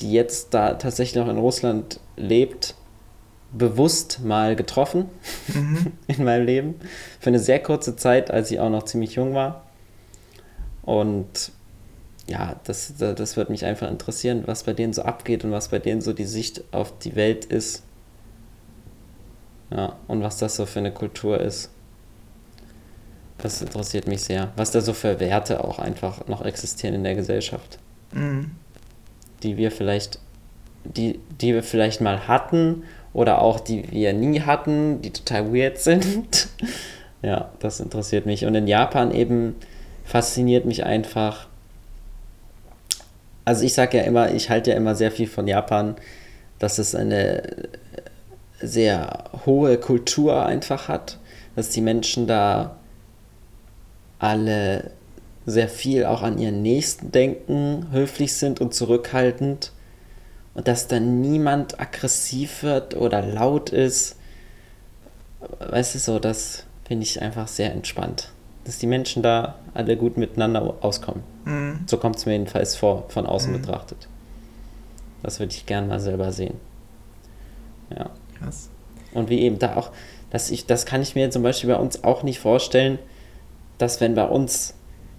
[0.00, 2.74] die jetzt da tatsächlich noch in Russland lebt,
[3.52, 5.08] bewusst mal getroffen
[5.48, 5.92] mhm.
[6.06, 6.74] in meinem Leben.
[7.20, 9.64] Für eine sehr kurze Zeit, als ich auch noch ziemlich jung war.
[10.82, 11.52] Und
[12.28, 15.78] ja, das, das wird mich einfach interessieren, was bei denen so abgeht und was bei
[15.78, 17.82] denen so die Sicht auf die Welt ist.
[19.70, 21.70] Ja, und was das so für eine Kultur ist.
[23.38, 24.52] Das interessiert mich sehr.
[24.56, 27.78] Was da so für Werte auch einfach noch existieren in der Gesellschaft.
[28.12, 28.50] Mhm.
[29.42, 30.18] Die wir vielleicht,
[30.84, 35.78] die, die wir vielleicht mal hatten oder auch die wir nie hatten, die total weird
[35.78, 36.48] sind.
[37.22, 38.44] ja, das interessiert mich.
[38.44, 39.54] Und in Japan eben
[40.04, 41.47] fasziniert mich einfach
[43.48, 45.96] also ich sage ja immer, ich halte ja immer sehr viel von Japan,
[46.58, 47.42] dass es eine
[48.60, 51.18] sehr hohe Kultur einfach hat,
[51.56, 52.76] dass die Menschen da
[54.18, 54.90] alle
[55.46, 59.72] sehr viel auch an ihren Nächsten denken, höflich sind und zurückhaltend.
[60.52, 64.16] Und dass dann niemand aggressiv wird oder laut ist.
[65.58, 68.30] Weißt du so, das finde ich einfach sehr entspannt.
[68.64, 71.22] Dass die Menschen da alle gut miteinander auskommen.
[71.44, 71.84] Mhm.
[71.86, 73.60] So kommt es mir jedenfalls vor, von außen mhm.
[73.60, 74.08] betrachtet.
[75.22, 76.54] Das würde ich gern mal selber sehen.
[77.96, 78.10] Ja.
[78.38, 78.70] Krass.
[79.14, 79.90] Und wie eben da auch,
[80.30, 82.98] dass ich, das kann ich mir zum Beispiel bei uns auch nicht vorstellen,
[83.78, 84.74] dass wenn bei uns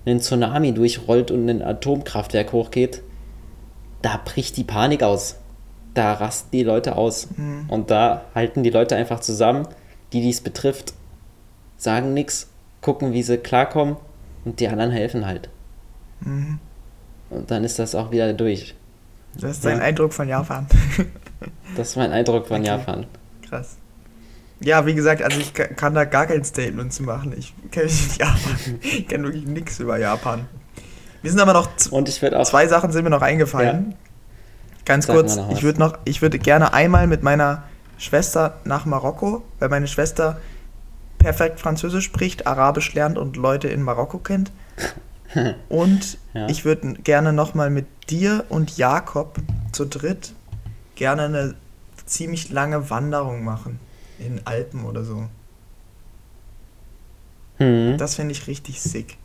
[0.05, 3.01] ein Tsunami durchrollt und ein Atomkraftwerk hochgeht,
[4.01, 5.37] da bricht die Panik aus.
[5.93, 7.29] Da rasten die Leute aus.
[7.35, 7.65] Mhm.
[7.69, 9.67] Und da halten die Leute einfach zusammen,
[10.11, 10.93] die dies betrifft,
[11.77, 12.49] sagen nichts
[12.81, 13.95] gucken, wie sie klarkommen
[14.45, 15.49] und die anderen helfen halt.
[16.21, 16.59] Mhm.
[17.29, 18.75] Und dann ist das auch wieder durch.
[19.35, 19.83] Das ist dein ja.
[19.83, 20.67] Eindruck von Japan.
[21.75, 22.67] das ist mein Eindruck von okay.
[22.67, 23.05] Japan.
[23.47, 23.77] Krass.
[24.61, 27.33] Ja, wie gesagt, also ich kann da gar kein Statement zu machen.
[27.37, 28.79] Ich kenne mich nicht Japan.
[28.81, 30.47] Ich kenne wirklich nichts über Japan.
[31.21, 33.91] Wir sind aber noch und ich auch, zwei Sachen sind mir noch eingefallen.
[33.91, 33.97] Ja.
[34.85, 37.63] Ganz Sag kurz, ich würde noch, ich würde gerne einmal mit meiner
[37.97, 40.37] Schwester nach Marokko, weil meine Schwester
[41.19, 44.51] perfekt Französisch spricht, Arabisch lernt und Leute in Marokko kennt.
[45.69, 46.47] Und ja.
[46.49, 49.37] ich würde gerne nochmal mit dir und Jakob
[49.71, 50.33] zu dritt
[50.95, 51.55] gerne eine
[52.07, 53.79] ziemlich lange Wanderung machen.
[54.17, 55.27] In Alpen oder so.
[57.57, 57.97] Hm.
[57.97, 59.17] Das finde ich richtig sick.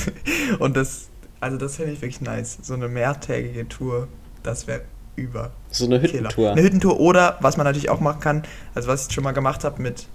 [0.58, 1.08] und das,
[1.40, 2.58] also das finde ich wirklich nice.
[2.62, 4.08] So eine mehrtägige Tour,
[4.42, 4.82] das wäre
[5.16, 5.52] über.
[5.70, 6.52] So eine Hüttentour.
[6.52, 8.42] Eine Hüttentour oder, was man natürlich auch machen kann,
[8.74, 10.06] also was ich schon mal gemacht habe mit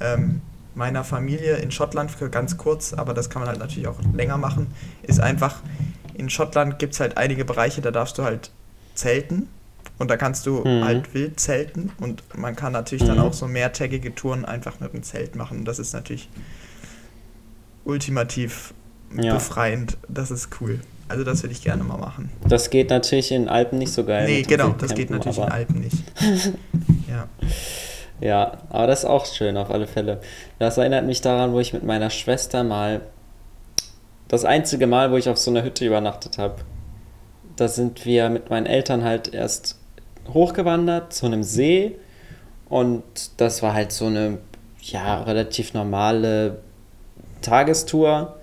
[0.00, 0.42] ähm,
[0.74, 4.38] meiner Familie in Schottland für ganz kurz, aber das kann man halt natürlich auch länger
[4.38, 4.68] machen,
[5.02, 5.60] ist einfach,
[6.14, 8.50] in Schottland gibt es halt einige Bereiche, da darfst du halt
[8.94, 9.48] zelten
[9.98, 10.84] und da kannst du mhm.
[10.84, 13.08] halt wild zelten und man kann natürlich mhm.
[13.08, 15.64] dann auch so mehrtägige Touren einfach mit dem Zelt machen.
[15.64, 16.28] Das ist natürlich
[17.84, 18.74] ultimativ
[19.16, 19.34] ja.
[19.34, 19.96] befreiend.
[20.08, 20.80] Das ist cool.
[21.06, 22.30] Also das würde ich gerne mal machen.
[22.48, 24.26] Das geht natürlich in Alpen nicht so geil.
[24.26, 26.02] Nee, genau, das geht natürlich in Alpen nicht.
[27.08, 27.28] ja.
[28.20, 30.20] Ja, aber das ist auch schön auf alle Fälle.
[30.58, 33.02] Das erinnert mich daran, wo ich mit meiner Schwester mal,
[34.28, 36.56] das einzige Mal, wo ich auf so einer Hütte übernachtet habe,
[37.56, 39.78] da sind wir mit meinen Eltern halt erst
[40.32, 41.96] hochgewandert zu einem See
[42.68, 43.02] und
[43.36, 44.38] das war halt so eine,
[44.80, 46.58] ja, relativ normale
[47.42, 48.36] Tagestour.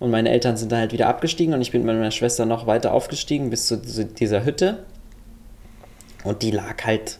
[0.00, 2.66] Und meine Eltern sind dann halt wieder abgestiegen und ich bin mit meiner Schwester noch
[2.66, 4.84] weiter aufgestiegen bis zu dieser Hütte.
[6.24, 7.18] Und die lag halt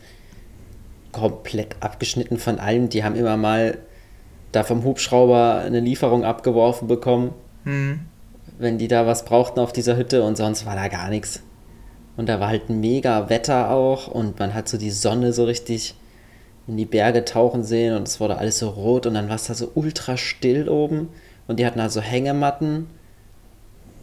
[1.15, 2.89] komplett abgeschnitten von allem.
[2.89, 3.79] Die haben immer mal
[4.53, 7.33] da vom Hubschrauber eine Lieferung abgeworfen bekommen,
[7.65, 8.01] mhm.
[8.59, 11.43] wenn die da was brauchten auf dieser Hütte und sonst war da gar nichts.
[12.17, 15.95] Und da war halt mega Wetter auch und man hat so die Sonne so richtig
[16.67, 19.47] in die Berge tauchen sehen und es wurde alles so rot und dann war es
[19.47, 21.09] da so ultra still oben
[21.47, 22.87] und die hatten da so Hängematten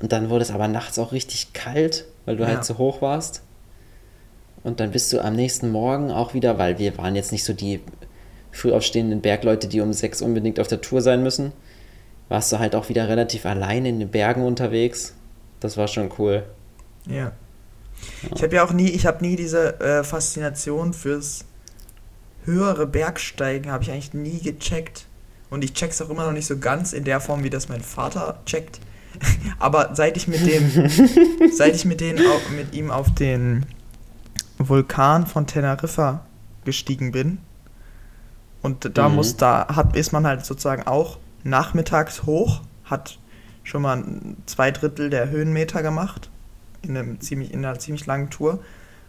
[0.02, 2.50] und dann wurde es aber nachts auch richtig kalt, weil du ja.
[2.50, 3.44] halt so hoch warst.
[4.64, 7.54] Und dann bist du am nächsten Morgen auch wieder, weil wir waren jetzt nicht so
[7.54, 7.82] die
[8.52, 11.52] früh aufstehenden Bergleute, die um sechs unbedingt auf der Tour sein müssen,
[12.30, 15.16] warst du halt auch wieder relativ allein in den Bergen unterwegs.
[15.60, 16.44] Das war schon cool.
[17.08, 17.16] Ja.
[17.16, 17.32] ja.
[18.36, 21.46] Ich habe ja auch nie, ich habe nie diese äh, Faszination fürs
[22.46, 25.06] höhere Bergsteigen, habe ich eigentlich nie gecheckt.
[25.50, 27.82] Und ich check's auch immer noch nicht so ganz in der Form, wie das mein
[27.82, 28.80] Vater checkt.
[29.60, 30.90] Aber seit ich mit dem,
[31.54, 32.20] seit ich mit, den,
[32.56, 33.66] mit ihm auf den
[34.70, 36.26] Vulkan von Teneriffa
[36.64, 37.40] gestiegen bin,
[38.62, 39.16] und da mhm.
[39.16, 43.18] muss, da hat, ist man halt sozusagen auch nachmittags hoch, hat
[43.64, 44.04] schon mal
[44.46, 46.30] zwei Drittel der Höhenmeter gemacht
[46.82, 48.60] in, einem ziemlich, in einer ziemlich langen Tour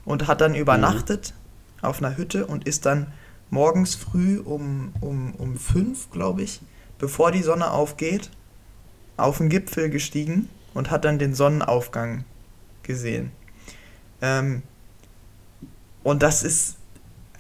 [0.05, 1.85] und hat dann übernachtet mhm.
[1.85, 3.09] auf einer Hütte und ist dann
[3.51, 6.61] morgens früh um, um, um fünf, glaube ich,
[6.99, 8.31] bevor die Sonne aufgeht,
[9.17, 12.25] auf den Gipfel gestiegen und hat dann den Sonnenaufgang
[12.83, 13.31] gesehen.
[14.23, 14.63] Ähm,
[16.03, 16.77] und das ist,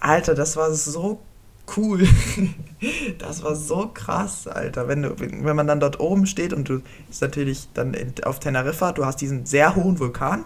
[0.01, 1.21] Alter, das war so
[1.77, 2.07] cool.
[3.19, 4.89] das war so krass, Alter.
[4.89, 7.95] Wenn, du, wenn man dann dort oben steht und du ist natürlich dann
[8.25, 10.45] auf Teneriffa, du hast diesen sehr hohen Vulkan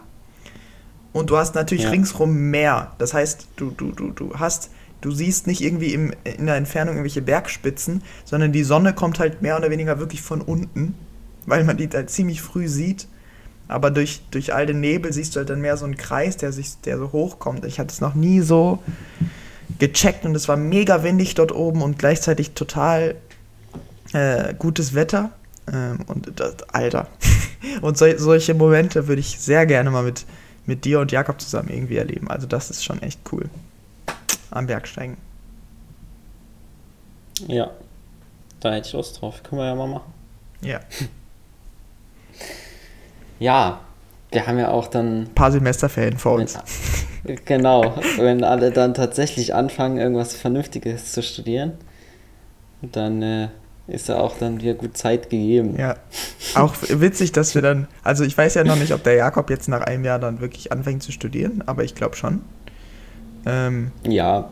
[1.13, 1.91] und du hast natürlich ja.
[1.91, 2.93] ringsrum Meer.
[2.99, 6.97] Das heißt, du, du, du, du hast, du siehst nicht irgendwie im, in der Entfernung
[6.97, 10.95] irgendwelche Bergspitzen, sondern die Sonne kommt halt mehr oder weniger wirklich von unten,
[11.47, 13.09] weil man die halt ziemlich früh sieht.
[13.69, 16.53] Aber durch, durch all den Nebel siehst du halt dann mehr so einen Kreis, der
[16.53, 17.65] sich, der so hochkommt.
[17.65, 18.83] Ich hatte es noch nie so
[19.79, 23.17] gecheckt und es war mega windig dort oben und gleichzeitig total
[24.13, 25.31] äh, gutes Wetter.
[25.73, 27.09] Ähm, und das, Alter.
[27.83, 30.25] und so, solche Momente würde ich sehr gerne mal mit,
[30.65, 32.29] mit dir und Jakob zusammen irgendwie erleben.
[32.29, 33.49] Also das ist schon echt cool.
[34.51, 35.17] Am Bergsteigen.
[37.49, 37.71] Ja.
[38.61, 39.43] Da hätte ich Lust drauf.
[39.43, 40.13] Können wir ja mal machen.
[40.63, 40.81] Ja.
[43.39, 43.81] Ja,
[44.31, 45.23] wir haben ja auch dann.
[45.23, 46.59] Ein paar Semesterferien vor uns.
[47.45, 51.73] Genau, wenn alle dann tatsächlich anfangen, irgendwas Vernünftiges zu studieren,
[52.83, 53.49] dann äh,
[53.89, 55.77] ist ja auch dann wieder gut Zeit gegeben.
[55.79, 55.97] Ja,
[56.55, 59.69] auch witzig, dass wir dann, also ich weiß ja noch nicht, ob der Jakob jetzt
[59.69, 62.43] nach einem Jahr dann wirklich anfängt zu studieren, aber ich glaube schon.
[63.45, 64.49] Ähm, ja,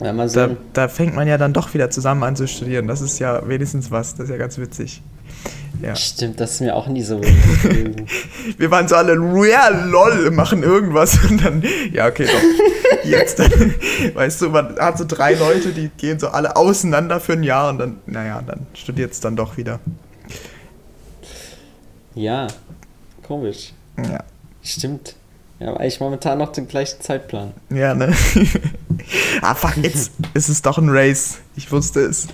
[0.00, 2.86] ja mal da, da fängt man ja dann doch wieder zusammen an zu studieren.
[2.86, 5.02] Das ist ja wenigstens was, das ist ja ganz witzig.
[5.80, 5.94] Ja.
[5.94, 7.20] Stimmt, das ist mir auch nie so
[8.58, 9.12] Wir waren so alle,
[9.48, 11.62] ja, lol, machen irgendwas und dann,
[11.92, 13.04] ja, okay, doch.
[13.04, 13.38] Jetzt,
[14.14, 17.68] weißt du, man hat so drei Leute, die gehen so alle auseinander für ein Jahr
[17.68, 19.78] und dann, naja, dann studiert es dann doch wieder.
[22.14, 22.48] Ja,
[23.24, 23.72] komisch.
[23.96, 24.24] Ja.
[24.62, 25.14] Stimmt.
[25.58, 27.52] Wir haben eigentlich momentan noch den gleichen Zeitplan.
[27.70, 28.12] Ja, ne?
[29.42, 31.38] ah, fuck, jetzt ist es doch ein Race.
[31.56, 32.28] Ich wusste es.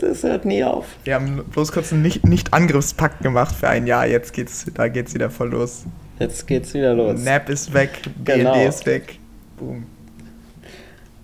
[0.00, 0.86] Das hört nie auf.
[1.04, 4.06] Wir haben bloß kurz einen Nicht-Angriffspakt gemacht für ein Jahr.
[4.06, 5.84] Jetzt geht's, da geht's wieder voll los.
[6.18, 7.22] Jetzt geht's wieder los.
[7.22, 8.68] Nap ist weg, BND genau.
[8.68, 9.18] ist weg.
[9.58, 9.86] Boom.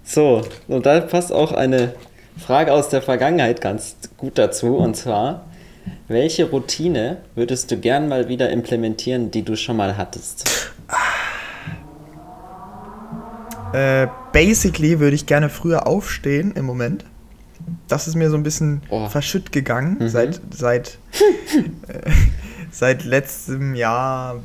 [0.02, 1.94] So, und da passt auch eine
[2.38, 4.76] Frage aus der Vergangenheit ganz gut dazu.
[4.76, 5.46] Und zwar,
[6.08, 10.72] welche Routine würdest du gern mal wieder implementieren, die du schon mal hattest?
[13.72, 17.04] Äh, basically würde ich gerne früher aufstehen im Moment
[17.88, 19.08] das ist mir so ein bisschen oh.
[19.08, 20.08] verschütt gegangen mhm.
[20.08, 20.98] seit, seit,
[21.88, 22.10] äh,
[22.70, 24.42] seit letztem Jahr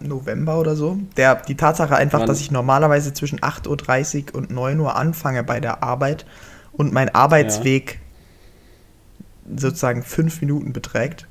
[0.00, 0.98] November oder so.
[1.16, 2.26] Der, die Tatsache einfach, Wann?
[2.26, 6.26] dass ich normalerweise zwischen 8.30 Uhr und 9 Uhr anfange bei der Arbeit
[6.72, 8.00] und mein Arbeitsweg
[9.48, 9.58] ja.
[9.58, 11.26] sozusagen fünf Minuten beträgt.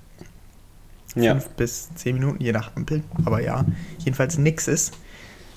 [1.16, 1.34] Ja.
[1.34, 3.66] Fünf bis zehn Minuten, je nach Ampel, aber ja,
[4.00, 4.94] jedenfalls nix ist.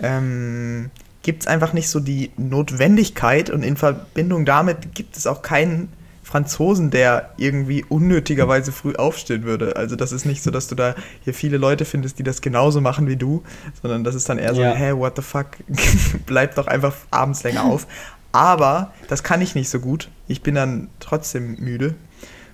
[0.00, 0.90] Ähm,
[1.24, 5.88] gibt es einfach nicht so die Notwendigkeit und in Verbindung damit gibt es auch keinen
[6.22, 9.76] Franzosen, der irgendwie unnötigerweise früh aufstehen würde.
[9.76, 12.80] Also das ist nicht so, dass du da hier viele Leute findest, die das genauso
[12.80, 13.42] machen wie du,
[13.80, 14.74] sondern das ist dann eher so, ja.
[14.74, 15.46] hä, what the fuck,
[16.26, 17.86] bleib doch einfach abends länger auf.
[18.32, 20.10] Aber das kann ich nicht so gut.
[20.28, 21.94] Ich bin dann trotzdem müde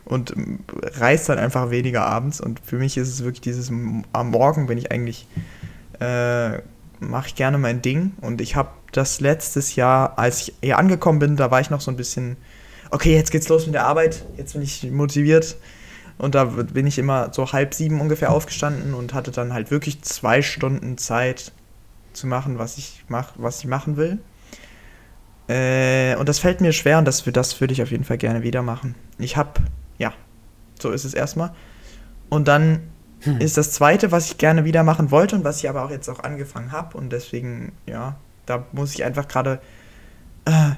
[0.04, 0.34] und
[0.82, 2.40] reiß dann einfach weniger abends.
[2.40, 5.26] Und für mich ist es wirklich dieses, am Morgen bin ich eigentlich
[6.00, 6.58] äh,
[7.00, 8.12] mache ich gerne mein Ding.
[8.20, 11.80] Und ich habe das letztes Jahr, als ich hier angekommen bin, da war ich noch
[11.80, 12.36] so ein bisschen,
[12.90, 15.56] okay, jetzt geht's los mit der Arbeit, jetzt bin ich motiviert.
[16.18, 20.02] Und da bin ich immer so halb sieben ungefähr aufgestanden und hatte dann halt wirklich
[20.02, 21.52] zwei Stunden Zeit
[22.12, 24.18] zu machen, was ich mach, was ich machen will.
[25.48, 28.42] Äh, und das fällt mir schwer und das, das würde ich auf jeden Fall gerne
[28.42, 28.94] wieder machen.
[29.18, 29.60] Ich habe,
[29.98, 30.12] ja,
[30.78, 31.52] so ist es erstmal.
[32.28, 32.82] Und dann
[33.22, 33.38] hm.
[33.38, 36.08] ist das zweite, was ich gerne wieder machen wollte und was ich aber auch jetzt
[36.08, 36.96] auch angefangen habe.
[36.96, 38.16] Und deswegen, ja,
[38.46, 39.60] da muss ich einfach gerade,
[40.46, 40.70] äh,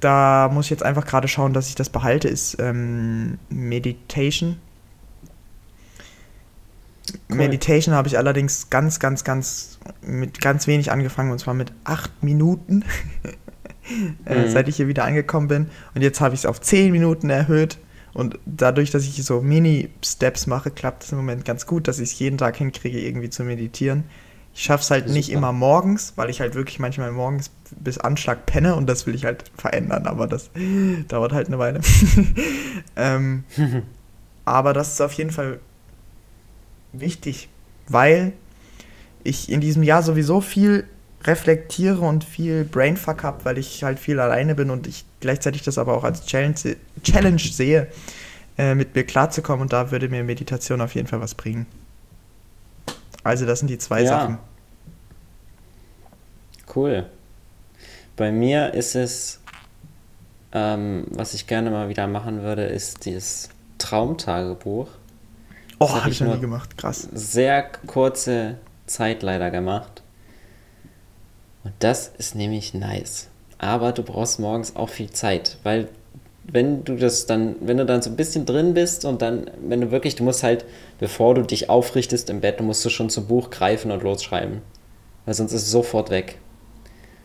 [0.00, 4.58] da muss ich jetzt einfach gerade schauen, dass ich das behalte, ist ähm, Meditation.
[7.28, 7.36] Cool.
[7.36, 12.22] Meditation habe ich allerdings ganz, ganz, ganz mit ganz wenig angefangen und zwar mit acht
[12.22, 12.84] Minuten,
[14.26, 14.50] äh, mhm.
[14.50, 15.70] seit ich hier wieder angekommen bin.
[15.94, 17.78] Und jetzt habe ich es auf zehn Minuten erhöht.
[18.16, 22.12] Und dadurch, dass ich so Mini-Steps mache, klappt es im Moment ganz gut, dass ich
[22.12, 24.04] es jeden Tag hinkriege, irgendwie zu meditieren.
[24.54, 25.12] Ich schaffe es halt Super.
[25.18, 29.14] nicht immer morgens, weil ich halt wirklich manchmal morgens bis Anschlag penne und das will
[29.14, 30.48] ich halt verändern, aber das
[31.08, 31.82] dauert halt eine Weile.
[32.96, 33.44] ähm,
[34.46, 35.60] aber das ist auf jeden Fall
[36.94, 37.50] wichtig,
[37.86, 38.32] weil
[39.24, 40.86] ich in diesem Jahr sowieso viel
[41.24, 45.78] reflektiere und viel Brainfuck habe, weil ich halt viel alleine bin und ich gleichzeitig das
[45.78, 47.88] aber auch als Challenge, Challenge sehe,
[48.58, 51.66] äh, mit mir klarzukommen und da würde mir Meditation auf jeden Fall was bringen.
[53.22, 54.08] Also das sind die zwei ja.
[54.08, 54.38] Sachen.
[56.74, 57.06] Cool.
[58.16, 59.40] Bei mir ist es,
[60.52, 64.88] ähm, was ich gerne mal wieder machen würde, ist dieses Traumtagebuch.
[65.78, 67.08] Oh, habe ich noch nie gemacht, krass.
[67.12, 68.56] Sehr kurze
[68.86, 70.02] Zeit leider gemacht.
[71.64, 73.28] Und das ist nämlich nice.
[73.58, 75.88] Aber du brauchst morgens auch viel Zeit, weil
[76.44, 79.80] wenn du das dann, wenn du dann so ein bisschen drin bist und dann, wenn
[79.80, 80.64] du wirklich, du musst halt,
[80.98, 84.60] bevor du dich aufrichtest im Bett, musst du schon zum Buch greifen und losschreiben.
[85.24, 86.38] Weil sonst ist es sofort weg.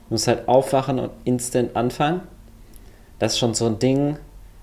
[0.09, 2.21] Du musst halt aufwachen und instant anfangen.
[3.19, 4.17] Das ist schon so ein Ding,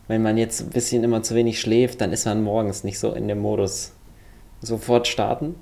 [0.09, 3.13] wenn man jetzt ein bisschen immer zu wenig schläft, dann ist man morgens nicht so
[3.13, 3.93] in dem Modus
[4.61, 5.55] sofort starten.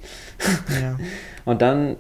[0.81, 0.99] Ja.
[1.45, 1.97] und dann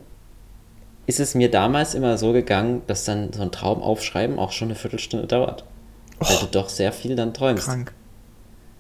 [1.07, 4.69] ist es mir damals immer so gegangen, dass dann so ein Traum aufschreiben auch schon
[4.69, 5.65] eine Viertelstunde dauert.
[6.21, 7.67] Oh, weil du doch sehr viel dann träumst.
[7.67, 7.93] Krank.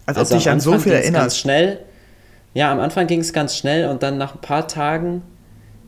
[0.06, 1.22] Als also ob dich an so viel erinnerst.
[1.22, 1.80] Ganz schnell.
[2.54, 5.22] Ja, am Anfang ging es ganz schnell und dann nach ein paar Tagen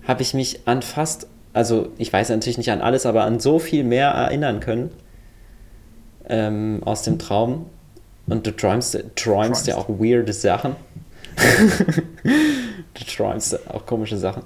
[0.06, 3.58] habe ich mich an fast, also ich weiß natürlich nicht an alles, aber an so
[3.58, 4.90] viel mehr erinnern können
[6.28, 7.66] ähm, aus dem Traum.
[8.26, 10.76] Und du träumst, träumst ja auch weirde Sachen.
[12.94, 14.42] du träumst auch komische Sachen.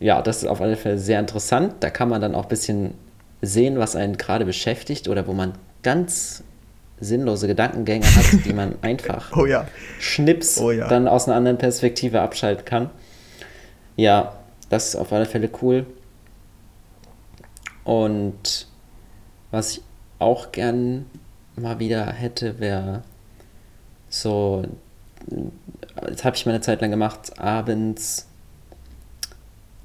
[0.00, 1.74] Ja, das ist auf alle Fälle sehr interessant.
[1.80, 2.94] Da kann man dann auch ein bisschen
[3.40, 6.42] sehen, was einen gerade beschäftigt oder wo man ganz
[7.00, 9.66] sinnlose Gedankengänge hat, die man einfach oh ja.
[9.98, 10.88] schnips oh ja.
[10.88, 12.90] dann aus einer anderen Perspektive abschalten kann.
[13.96, 14.36] Ja,
[14.70, 15.86] das ist auf alle Fälle cool.
[17.84, 18.66] Und
[19.50, 19.82] was ich
[20.18, 21.06] auch gern
[21.56, 23.02] mal wieder hätte, wäre
[24.08, 24.64] so,
[26.08, 28.28] jetzt habe ich meine Zeit lang gemacht, abends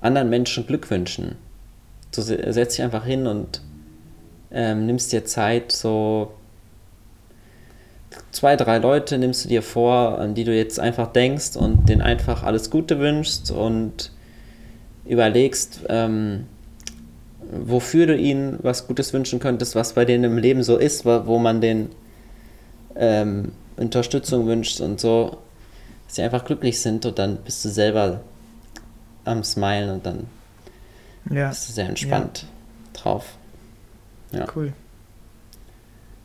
[0.02, 1.36] anderen Menschen Glück wünschen.
[2.14, 3.62] Du setzt dich einfach hin und
[4.52, 6.32] ähm, nimmst dir Zeit, so
[8.32, 12.02] zwei, drei Leute nimmst du dir vor, an die du jetzt einfach denkst und denen
[12.02, 14.12] einfach alles Gute wünschst und
[15.06, 16.46] überlegst, ähm,
[17.52, 21.40] wofür du ihnen was Gutes wünschen könntest, was bei denen im Leben so ist, wo
[21.40, 21.90] man den
[22.96, 25.38] ähm, Unterstützung wünscht und so,
[26.06, 28.22] dass sie einfach glücklich sind und dann bist du selber
[29.26, 30.28] am Smilen und dann
[31.30, 31.50] ja.
[31.50, 33.02] bist du sehr entspannt ja.
[33.02, 33.38] drauf.
[34.32, 34.46] Ja.
[34.56, 34.74] Cool.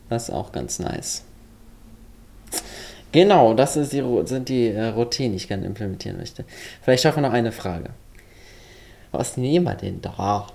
[0.09, 1.23] Das ist auch ganz nice.
[3.11, 6.43] Genau, das die, sind die äh, Routinen, die ich gerne implementieren möchte.
[6.81, 7.91] Vielleicht schaffen wir noch eine Frage.
[9.11, 10.47] Was nehmen wir denn da?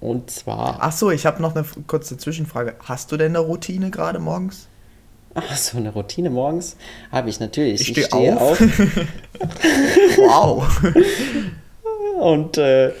[0.00, 0.78] Und zwar.
[0.80, 2.76] Ach so, ich habe noch eine kurze Zwischenfrage.
[2.80, 4.68] Hast du denn eine Routine gerade morgens?
[5.34, 6.76] Ach so, eine Routine morgens
[7.10, 7.80] habe ich natürlich.
[7.80, 8.60] Ich, ich stehe auf.
[8.60, 8.60] auf.
[10.16, 10.82] wow.
[12.20, 12.92] und äh,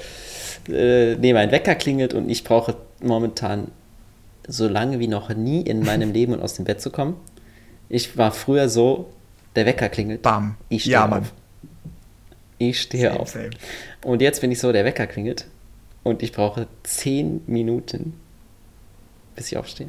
[0.68, 3.68] äh, nee, mein Wecker klingelt und ich brauche momentan
[4.46, 7.16] so lange wie noch nie in meinem Leben und aus dem Bett zu kommen.
[7.88, 9.10] Ich war früher so,
[9.54, 10.22] der Wecker klingelt.
[10.22, 10.56] Bam.
[10.68, 11.32] Ich stehe ja, auf.
[12.58, 13.28] Ich stehe same, auf.
[13.28, 13.50] Same.
[14.02, 15.46] Und jetzt bin ich so, der Wecker klingelt
[16.02, 18.14] und ich brauche zehn Minuten,
[19.36, 19.88] bis ich aufstehe.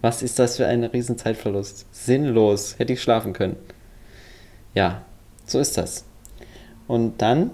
[0.00, 1.86] Was ist das für ein Riesenzeitverlust?
[1.90, 2.78] Sinnlos.
[2.78, 3.56] Hätte ich schlafen können.
[4.74, 5.02] Ja,
[5.44, 6.04] so ist das.
[6.86, 7.50] Und dann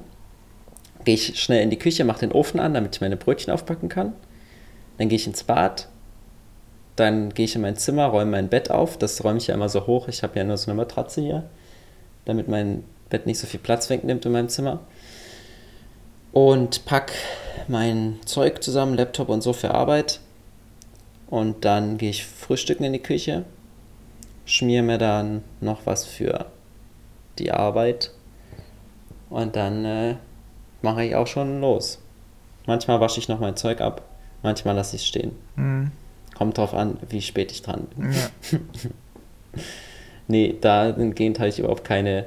[1.04, 3.88] gehe ich schnell in die Küche, mache den Ofen an, damit ich meine Brötchen aufpacken
[3.88, 4.12] kann.
[4.98, 5.88] Dann gehe ich ins Bad.
[6.96, 8.98] Dann gehe ich in mein Zimmer, räume mein Bett auf.
[8.98, 10.08] Das räume ich ja immer so hoch.
[10.08, 11.44] Ich habe ja nur so eine Matratze hier,
[12.24, 14.80] damit mein Bett nicht so viel Platz wegnimmt in meinem Zimmer.
[16.32, 17.12] Und pack
[17.68, 20.20] mein Zeug zusammen, Laptop und so für Arbeit.
[21.34, 23.44] Und dann gehe ich frühstücken in die Küche.
[24.46, 26.46] schmier mir dann noch was für
[27.40, 28.12] die Arbeit
[29.30, 30.14] und dann äh,
[30.80, 31.98] mache ich auch schon los.
[32.66, 34.02] Manchmal wasche ich noch mein Zeug ab,
[34.44, 35.32] manchmal lasse ich es stehen.
[35.56, 35.90] Mhm.
[36.38, 38.12] Kommt drauf an, wie spät ich dran bin.
[38.12, 38.58] Ja.
[40.28, 42.26] nee, dahingehend habe ich überhaupt keine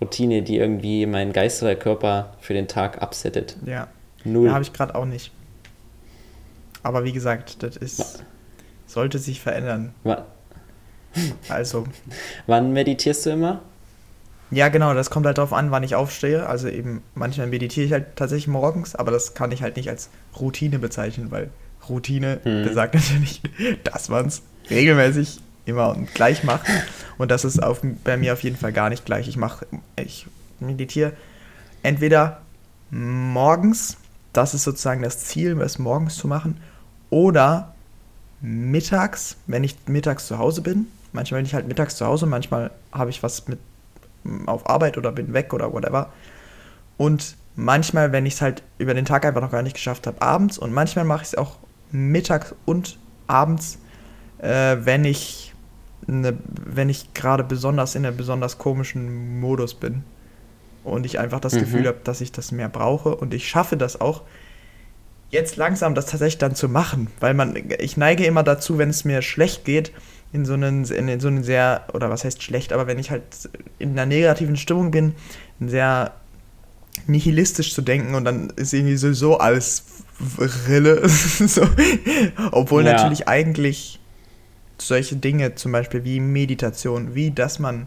[0.00, 3.56] Routine, die irgendwie meinen Geist oder Körper für den Tag absettet.
[3.66, 3.88] Ja.
[4.22, 4.46] Null.
[4.46, 5.32] Ja, habe ich gerade auch nicht.
[6.84, 8.24] Aber wie gesagt, das ist.
[8.94, 9.92] Sollte sich verändern.
[10.04, 10.22] Wann?
[11.48, 11.88] Also.
[12.46, 13.60] Wann meditierst du immer?
[14.52, 16.46] Ja, genau, das kommt halt darauf an, wann ich aufstehe.
[16.46, 20.10] Also eben, manchmal meditiere ich halt tatsächlich morgens, aber das kann ich halt nicht als
[20.38, 21.50] Routine bezeichnen, weil
[21.88, 22.62] Routine hm.
[22.62, 23.42] besagt natürlich,
[23.82, 26.64] dass man es regelmäßig immer und gleich macht.
[27.18, 29.26] Und das ist auf, bei mir auf jeden Fall gar nicht gleich.
[29.26, 29.66] Ich mache,
[29.96, 30.28] ich
[30.60, 31.14] meditiere
[31.82, 32.42] entweder
[32.92, 33.96] morgens,
[34.32, 36.60] das ist sozusagen das Ziel, es morgens zu machen,
[37.10, 37.73] oder
[38.44, 40.86] mittags, wenn ich mittags zu Hause bin.
[41.12, 43.58] Manchmal bin ich halt mittags zu Hause, manchmal habe ich was mit
[44.46, 46.12] auf Arbeit oder bin weg oder whatever.
[46.96, 50.20] Und manchmal, wenn ich es halt über den Tag einfach noch gar nicht geschafft habe,
[50.20, 50.58] abends.
[50.58, 51.56] Und manchmal mache ich es auch
[51.90, 53.78] mittags und abends,
[54.38, 55.54] äh, wenn ich
[56.06, 60.04] wenn ich gerade besonders in einem besonders komischen Modus bin
[60.82, 61.60] und ich einfach das mhm.
[61.60, 64.20] Gefühl habe, dass ich das mehr brauche und ich schaffe das auch
[65.30, 69.04] jetzt langsam das tatsächlich dann zu machen, weil man ich neige immer dazu, wenn es
[69.04, 69.92] mir schlecht geht,
[70.32, 73.22] in so einen in so einen sehr oder was heißt schlecht, aber wenn ich halt
[73.78, 75.14] in einer negativen Stimmung bin,
[75.60, 76.12] sehr
[77.06, 79.84] nihilistisch zu denken und dann ist irgendwie sowieso alles
[80.68, 81.08] Rille.
[81.08, 81.62] so.
[82.52, 82.92] Obwohl ja.
[82.92, 84.00] natürlich eigentlich
[84.78, 87.86] solche Dinge, zum Beispiel wie Meditation, wie dass man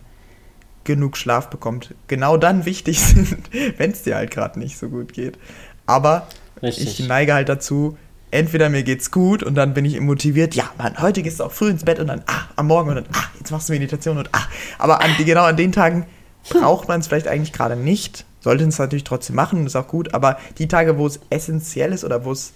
[0.83, 5.13] genug Schlaf bekommt, genau dann wichtig sind, wenn es dir halt gerade nicht so gut
[5.13, 5.37] geht.
[5.85, 6.27] Aber
[6.61, 6.99] Richtig.
[6.99, 7.97] ich neige halt dazu,
[8.31, 11.51] entweder mir geht's gut und dann bin ich motiviert, ja, Mann, heute gehst du auch
[11.51, 14.17] früh ins Bett und dann, ah, am Morgen und dann, ah, jetzt machst du Meditation
[14.17, 14.47] und ah.
[14.77, 16.05] Aber an, genau an den Tagen
[16.49, 18.25] braucht man es vielleicht eigentlich gerade nicht.
[18.39, 22.03] Sollte es natürlich trotzdem machen, ist auch gut, aber die Tage, wo es essentiell ist
[22.03, 22.53] oder wo es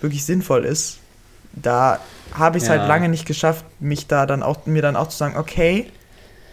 [0.00, 0.98] wirklich sinnvoll ist,
[1.54, 2.00] da
[2.34, 2.82] habe ich es halt ja.
[2.82, 5.86] halt lange nicht geschafft, mich da dann auch, mir dann auch zu sagen, okay,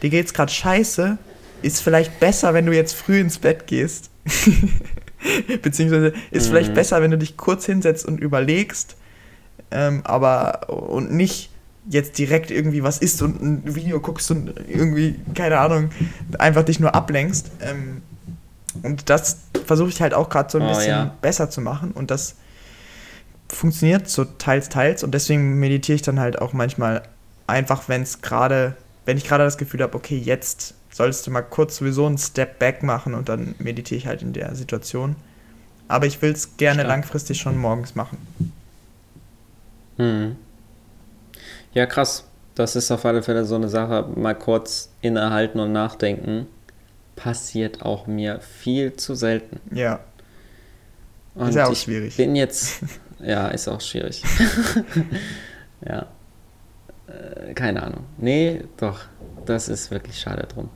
[0.02, 1.18] dir geht's gerade scheiße,
[1.62, 4.10] ist vielleicht besser, wenn du jetzt früh ins Bett gehst.
[5.62, 6.52] Beziehungsweise ist mhm.
[6.52, 8.96] vielleicht besser, wenn du dich kurz hinsetzt und überlegst,
[9.72, 11.52] ähm, aber und nicht
[11.90, 15.90] jetzt direkt irgendwie was isst und ein Video guckst und irgendwie, keine Ahnung,
[16.38, 17.52] einfach dich nur ablenkst.
[17.62, 18.02] Ähm,
[18.84, 21.16] und das versuche ich halt auch gerade so ein oh, bisschen ja.
[21.22, 22.36] besser zu machen und das
[23.48, 27.02] funktioniert so teils, teils und deswegen meditiere ich dann halt auch manchmal
[27.48, 31.42] einfach, wenn es gerade, wenn ich gerade das Gefühl habe, okay, jetzt solltest du mal
[31.42, 35.16] kurz sowieso einen Step back machen und dann meditiere ich halt in der Situation.
[35.88, 36.88] Aber ich will es gerne Stark.
[36.88, 38.18] langfristig schon morgens machen.
[39.98, 40.36] Hm.
[41.74, 42.26] Ja, krass.
[42.56, 46.48] Das ist auf alle Fälle so eine Sache, mal kurz innehalten und nachdenken.
[47.16, 49.60] Passiert auch mir viel zu selten.
[49.76, 50.02] Ja.
[51.36, 52.18] Und ist ja auch ich schwierig.
[52.18, 52.82] bin jetzt,
[53.20, 54.24] ja, ist auch schwierig.
[55.86, 56.08] ja.
[57.08, 58.06] Äh, keine Ahnung.
[58.18, 59.02] Nee, doch.
[59.46, 60.70] Das ist wirklich schade drum.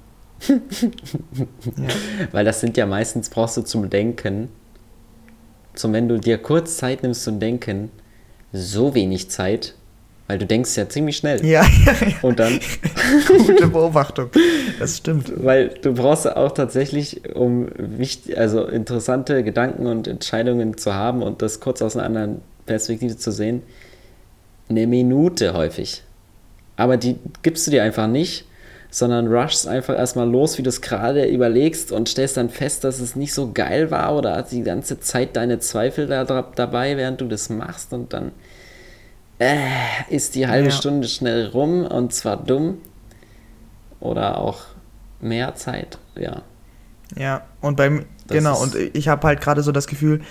[0.50, 1.88] ja.
[2.32, 4.50] Weil das sind ja meistens, brauchst du zum Denken,
[5.74, 7.92] zum wenn du dir kurz Zeit nimmst zum Denken,
[8.52, 9.76] so wenig Zeit,
[10.28, 11.46] weil du denkst ja ziemlich schnell.
[11.46, 12.16] Ja, ja, ja.
[12.22, 12.60] Und dann.
[13.28, 14.30] Gute Beobachtung.
[14.80, 15.32] Das stimmt.
[15.44, 21.42] Weil du brauchst auch tatsächlich, um wichtig, also interessante Gedanken und Entscheidungen zu haben und
[21.42, 23.64] das kurz aus einer anderen Perspektive zu sehen,
[24.70, 26.04] eine Minute häufig.
[26.78, 28.46] Aber die gibst du dir einfach nicht,
[28.94, 33.00] sondern rushst einfach erstmal los, wie du es gerade überlegst und stellst dann fest, dass
[33.00, 37.20] es nicht so geil war oder hat die ganze Zeit deine Zweifel da, dabei, während
[37.20, 38.32] du das machst und dann
[39.40, 39.56] äh,
[40.10, 40.76] ist die halbe ja.
[40.76, 42.78] Stunde schnell rum und zwar dumm
[44.00, 44.62] oder auch
[45.20, 46.44] mehr Zeit, ja.
[47.18, 50.22] Ja, und beim, das genau, und ich habe halt gerade so das Gefühl,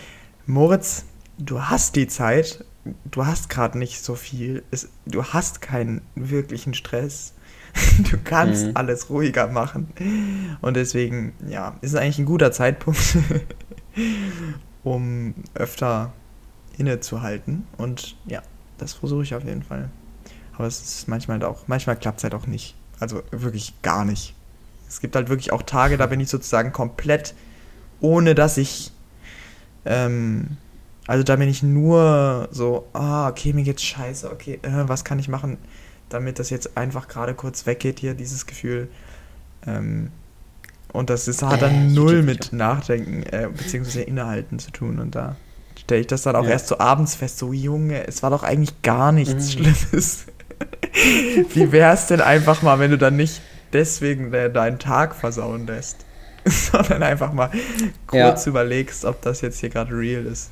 [0.47, 1.05] Moritz,
[1.37, 2.65] du hast die Zeit,
[3.11, 7.35] du hast gerade nicht so viel, es, du hast keinen wirklichen Stress.
[8.11, 8.73] Du kannst mhm.
[8.75, 9.89] alles ruhiger machen.
[10.61, 13.19] Und deswegen, ja, ist es eigentlich ein guter Zeitpunkt,
[14.85, 16.13] um öfter
[16.79, 17.67] innezuhalten.
[17.79, 18.43] Und ja,
[18.79, 19.91] das versuche ich auf jeden Fall.
[20.55, 22.77] Aber es ist manchmal halt auch, manchmal klappt es halt auch nicht.
[23.01, 24.35] Also wirklich gar nicht.
[24.89, 27.35] Es gibt halt wirklich auch Tage, da bin ich sozusagen komplett,
[28.01, 28.93] ohne dass ich,
[29.87, 30.59] ähm,
[31.07, 35.19] also da bin ich nur so, ah, okay, mir geht's scheiße, okay, äh, was kann
[35.19, 35.57] ich machen,
[36.13, 38.89] damit das jetzt einfach gerade kurz weggeht hier, dieses Gefühl.
[39.67, 40.11] Ähm,
[40.93, 44.03] und das ist, hat dann äh, null mit Nachdenken äh, bzw.
[44.03, 44.99] Innehalten zu tun.
[44.99, 45.37] Und da
[45.81, 46.51] stelle ich das dann auch ja.
[46.51, 49.65] erst so abends fest, so Junge, es war doch eigentlich gar nichts mhm.
[49.65, 50.27] Schlimmes.
[51.55, 53.41] Wie wär's denn einfach mal, wenn du dann nicht
[53.73, 56.05] deswegen deinen Tag versauen lässt,
[56.45, 57.51] sondern einfach mal
[58.07, 58.51] kurz ja.
[58.51, 60.51] überlegst, ob das jetzt hier gerade real ist.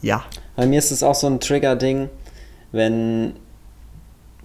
[0.00, 0.24] Ja.
[0.56, 2.08] Bei mir ist es auch so ein Trigger-Ding,
[2.72, 3.34] wenn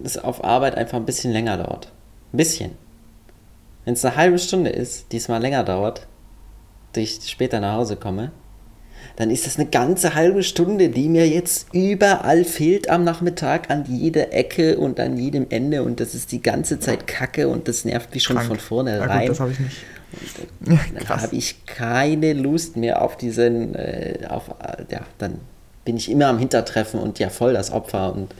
[0.04, 1.92] es auf Arbeit einfach ein bisschen länger dauert.
[2.32, 2.72] Ein bisschen.
[3.84, 6.06] Wenn es eine halbe Stunde ist, diesmal länger dauert,
[6.96, 8.32] ich später nach Hause komme,
[9.16, 13.84] dann ist das eine ganze halbe Stunde, die mir jetzt überall fehlt am Nachmittag, an
[13.86, 17.84] jeder Ecke und an jedem Ende und das ist die ganze Zeit Kacke und das
[17.84, 18.48] nervt mich schon Krank.
[18.48, 19.22] von vornherein.
[19.22, 19.76] Ja, das habe ich nicht.
[20.60, 25.38] Dann, dann habe ich keine Lust mehr auf diesen, äh, auf, äh, ja, dann
[25.84, 28.34] bin ich immer am Hintertreffen und ja voll das Opfer und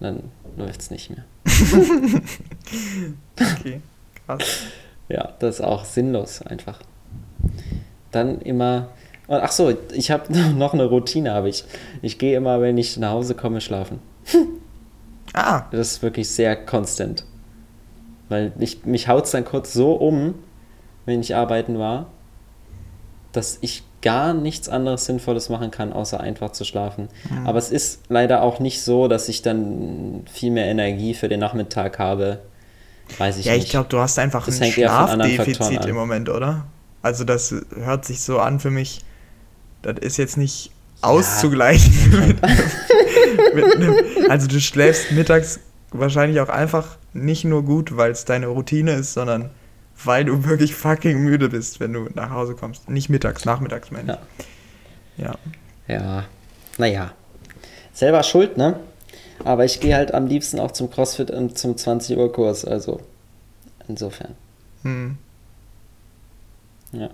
[0.00, 0.22] dann
[0.56, 1.24] läuft es nicht mehr.
[3.40, 3.80] okay,
[4.26, 4.42] krass.
[5.08, 6.80] Ja, das ist auch sinnlos einfach.
[8.10, 8.88] Dann immer
[9.28, 11.64] ach so, ich habe noch eine Routine, habe ich.
[12.02, 14.00] Ich gehe immer, wenn ich nach Hause komme, schlafen.
[15.34, 15.64] ah.
[15.70, 17.24] Das ist wirklich sehr konstant.
[18.28, 20.34] Weil ich, mich haut es dann kurz so um,
[21.04, 22.06] wenn ich arbeiten war,
[23.32, 27.08] dass ich gar nichts anderes Sinnvolles machen kann, außer einfach zu schlafen.
[27.30, 27.46] Mhm.
[27.46, 31.40] Aber es ist leider auch nicht so, dass ich dann viel mehr Energie für den
[31.40, 32.40] Nachmittag habe.
[33.16, 33.62] Weiß ich ja, nicht.
[33.62, 36.66] Ja, ich glaube, du hast einfach das ein Schlafdefizit im Moment, oder?
[37.00, 39.00] Also das hört sich so an für mich,
[39.80, 40.66] das ist jetzt nicht
[41.02, 41.08] ja.
[41.08, 41.92] auszugleichen.
[43.54, 43.96] mit, mit einem,
[44.28, 45.60] also du schläfst mittags
[45.92, 49.50] wahrscheinlich auch einfach nicht nur gut, weil es deine Routine ist, sondern
[50.02, 52.88] weil du wirklich fucking müde bist, wenn du nach Hause kommst.
[52.88, 54.18] Nicht mittags, nachmittags, meine
[55.16, 55.24] ich.
[55.24, 55.34] Ja.
[55.88, 55.94] Ja.
[55.94, 56.24] ja.
[56.78, 57.12] Naja.
[57.92, 58.80] Selber schuld, ne?
[59.44, 63.00] Aber ich gehe halt am liebsten auch zum CrossFit und zum 20 Uhr Kurs, also
[63.88, 64.34] insofern.
[64.82, 65.16] Hm.
[66.92, 67.10] Ja.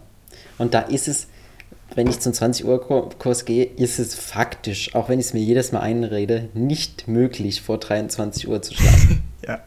[0.58, 1.28] Und da ist es,
[1.94, 2.80] wenn ich zum 20 Uhr
[3.18, 7.62] Kurs gehe, ist es faktisch, auch wenn ich es mir jedes Mal einrede, nicht möglich,
[7.62, 9.22] vor 23 Uhr zu schlafen.
[9.46, 9.60] ja.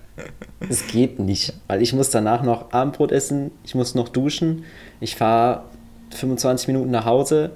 [0.70, 4.66] Es geht nicht, weil ich muss danach noch Abendbrot essen, ich muss noch duschen,
[5.00, 5.64] ich fahre
[6.12, 7.52] 25 Minuten nach Hause.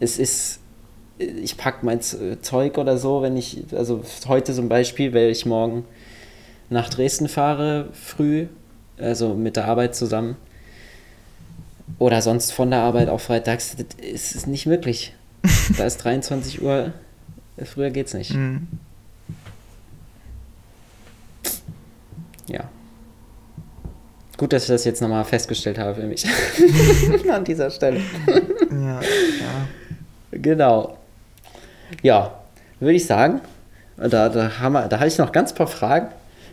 [0.00, 0.60] Es ist,
[1.18, 5.84] ich packe mein Zeug oder so, wenn ich, also heute zum Beispiel, weil ich morgen
[6.70, 8.46] nach Dresden fahre, früh,
[8.98, 10.36] also mit der Arbeit zusammen
[11.98, 15.14] oder sonst von der Arbeit auch freitags, das ist nicht möglich.
[15.76, 16.92] da ist 23 Uhr,
[17.62, 18.34] früher geht's nicht.
[18.34, 18.68] Mhm.
[22.48, 22.64] Ja.
[24.36, 26.26] Gut, dass ich das jetzt nochmal festgestellt habe für mich.
[27.30, 28.00] An dieser Stelle.
[28.70, 29.00] ja, ja.
[30.32, 30.98] Genau.
[32.02, 32.40] Ja,
[32.80, 33.40] würde ich sagen,
[33.96, 36.08] da, da, haben wir, da habe ich noch ganz paar Fragen.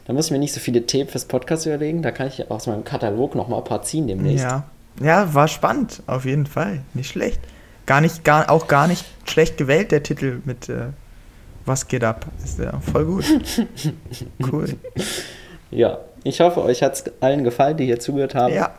[0.05, 2.01] Da muss ich mir nicht so viele Themen fürs Podcast überlegen.
[2.01, 4.43] Da kann ich aus meinem Katalog nochmal ein paar ziehen demnächst.
[4.43, 4.63] Ja.
[4.99, 6.81] Ja, war spannend, auf jeden Fall.
[6.93, 7.39] Nicht schlecht.
[7.85, 10.87] Gar nicht, gar, auch gar nicht schlecht gewählt, der Titel mit äh,
[11.65, 12.27] Was geht ab?
[12.43, 13.25] Ist ja voll gut.
[14.51, 14.75] cool.
[15.71, 18.53] Ja, ich hoffe, euch hat es allen gefallen, die hier zugehört haben.
[18.53, 18.73] Ja.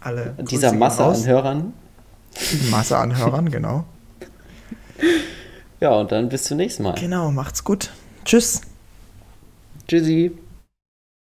[0.00, 0.34] Alle.
[0.38, 1.72] Dieser Masse an Hörern.
[2.70, 3.84] Masse an Hörern, genau.
[5.80, 6.94] Ja, und dann bis zum nächsten Mal.
[6.94, 7.90] Genau, macht's gut.
[8.24, 8.60] Tschüss.
[9.88, 10.36] Tschüssi.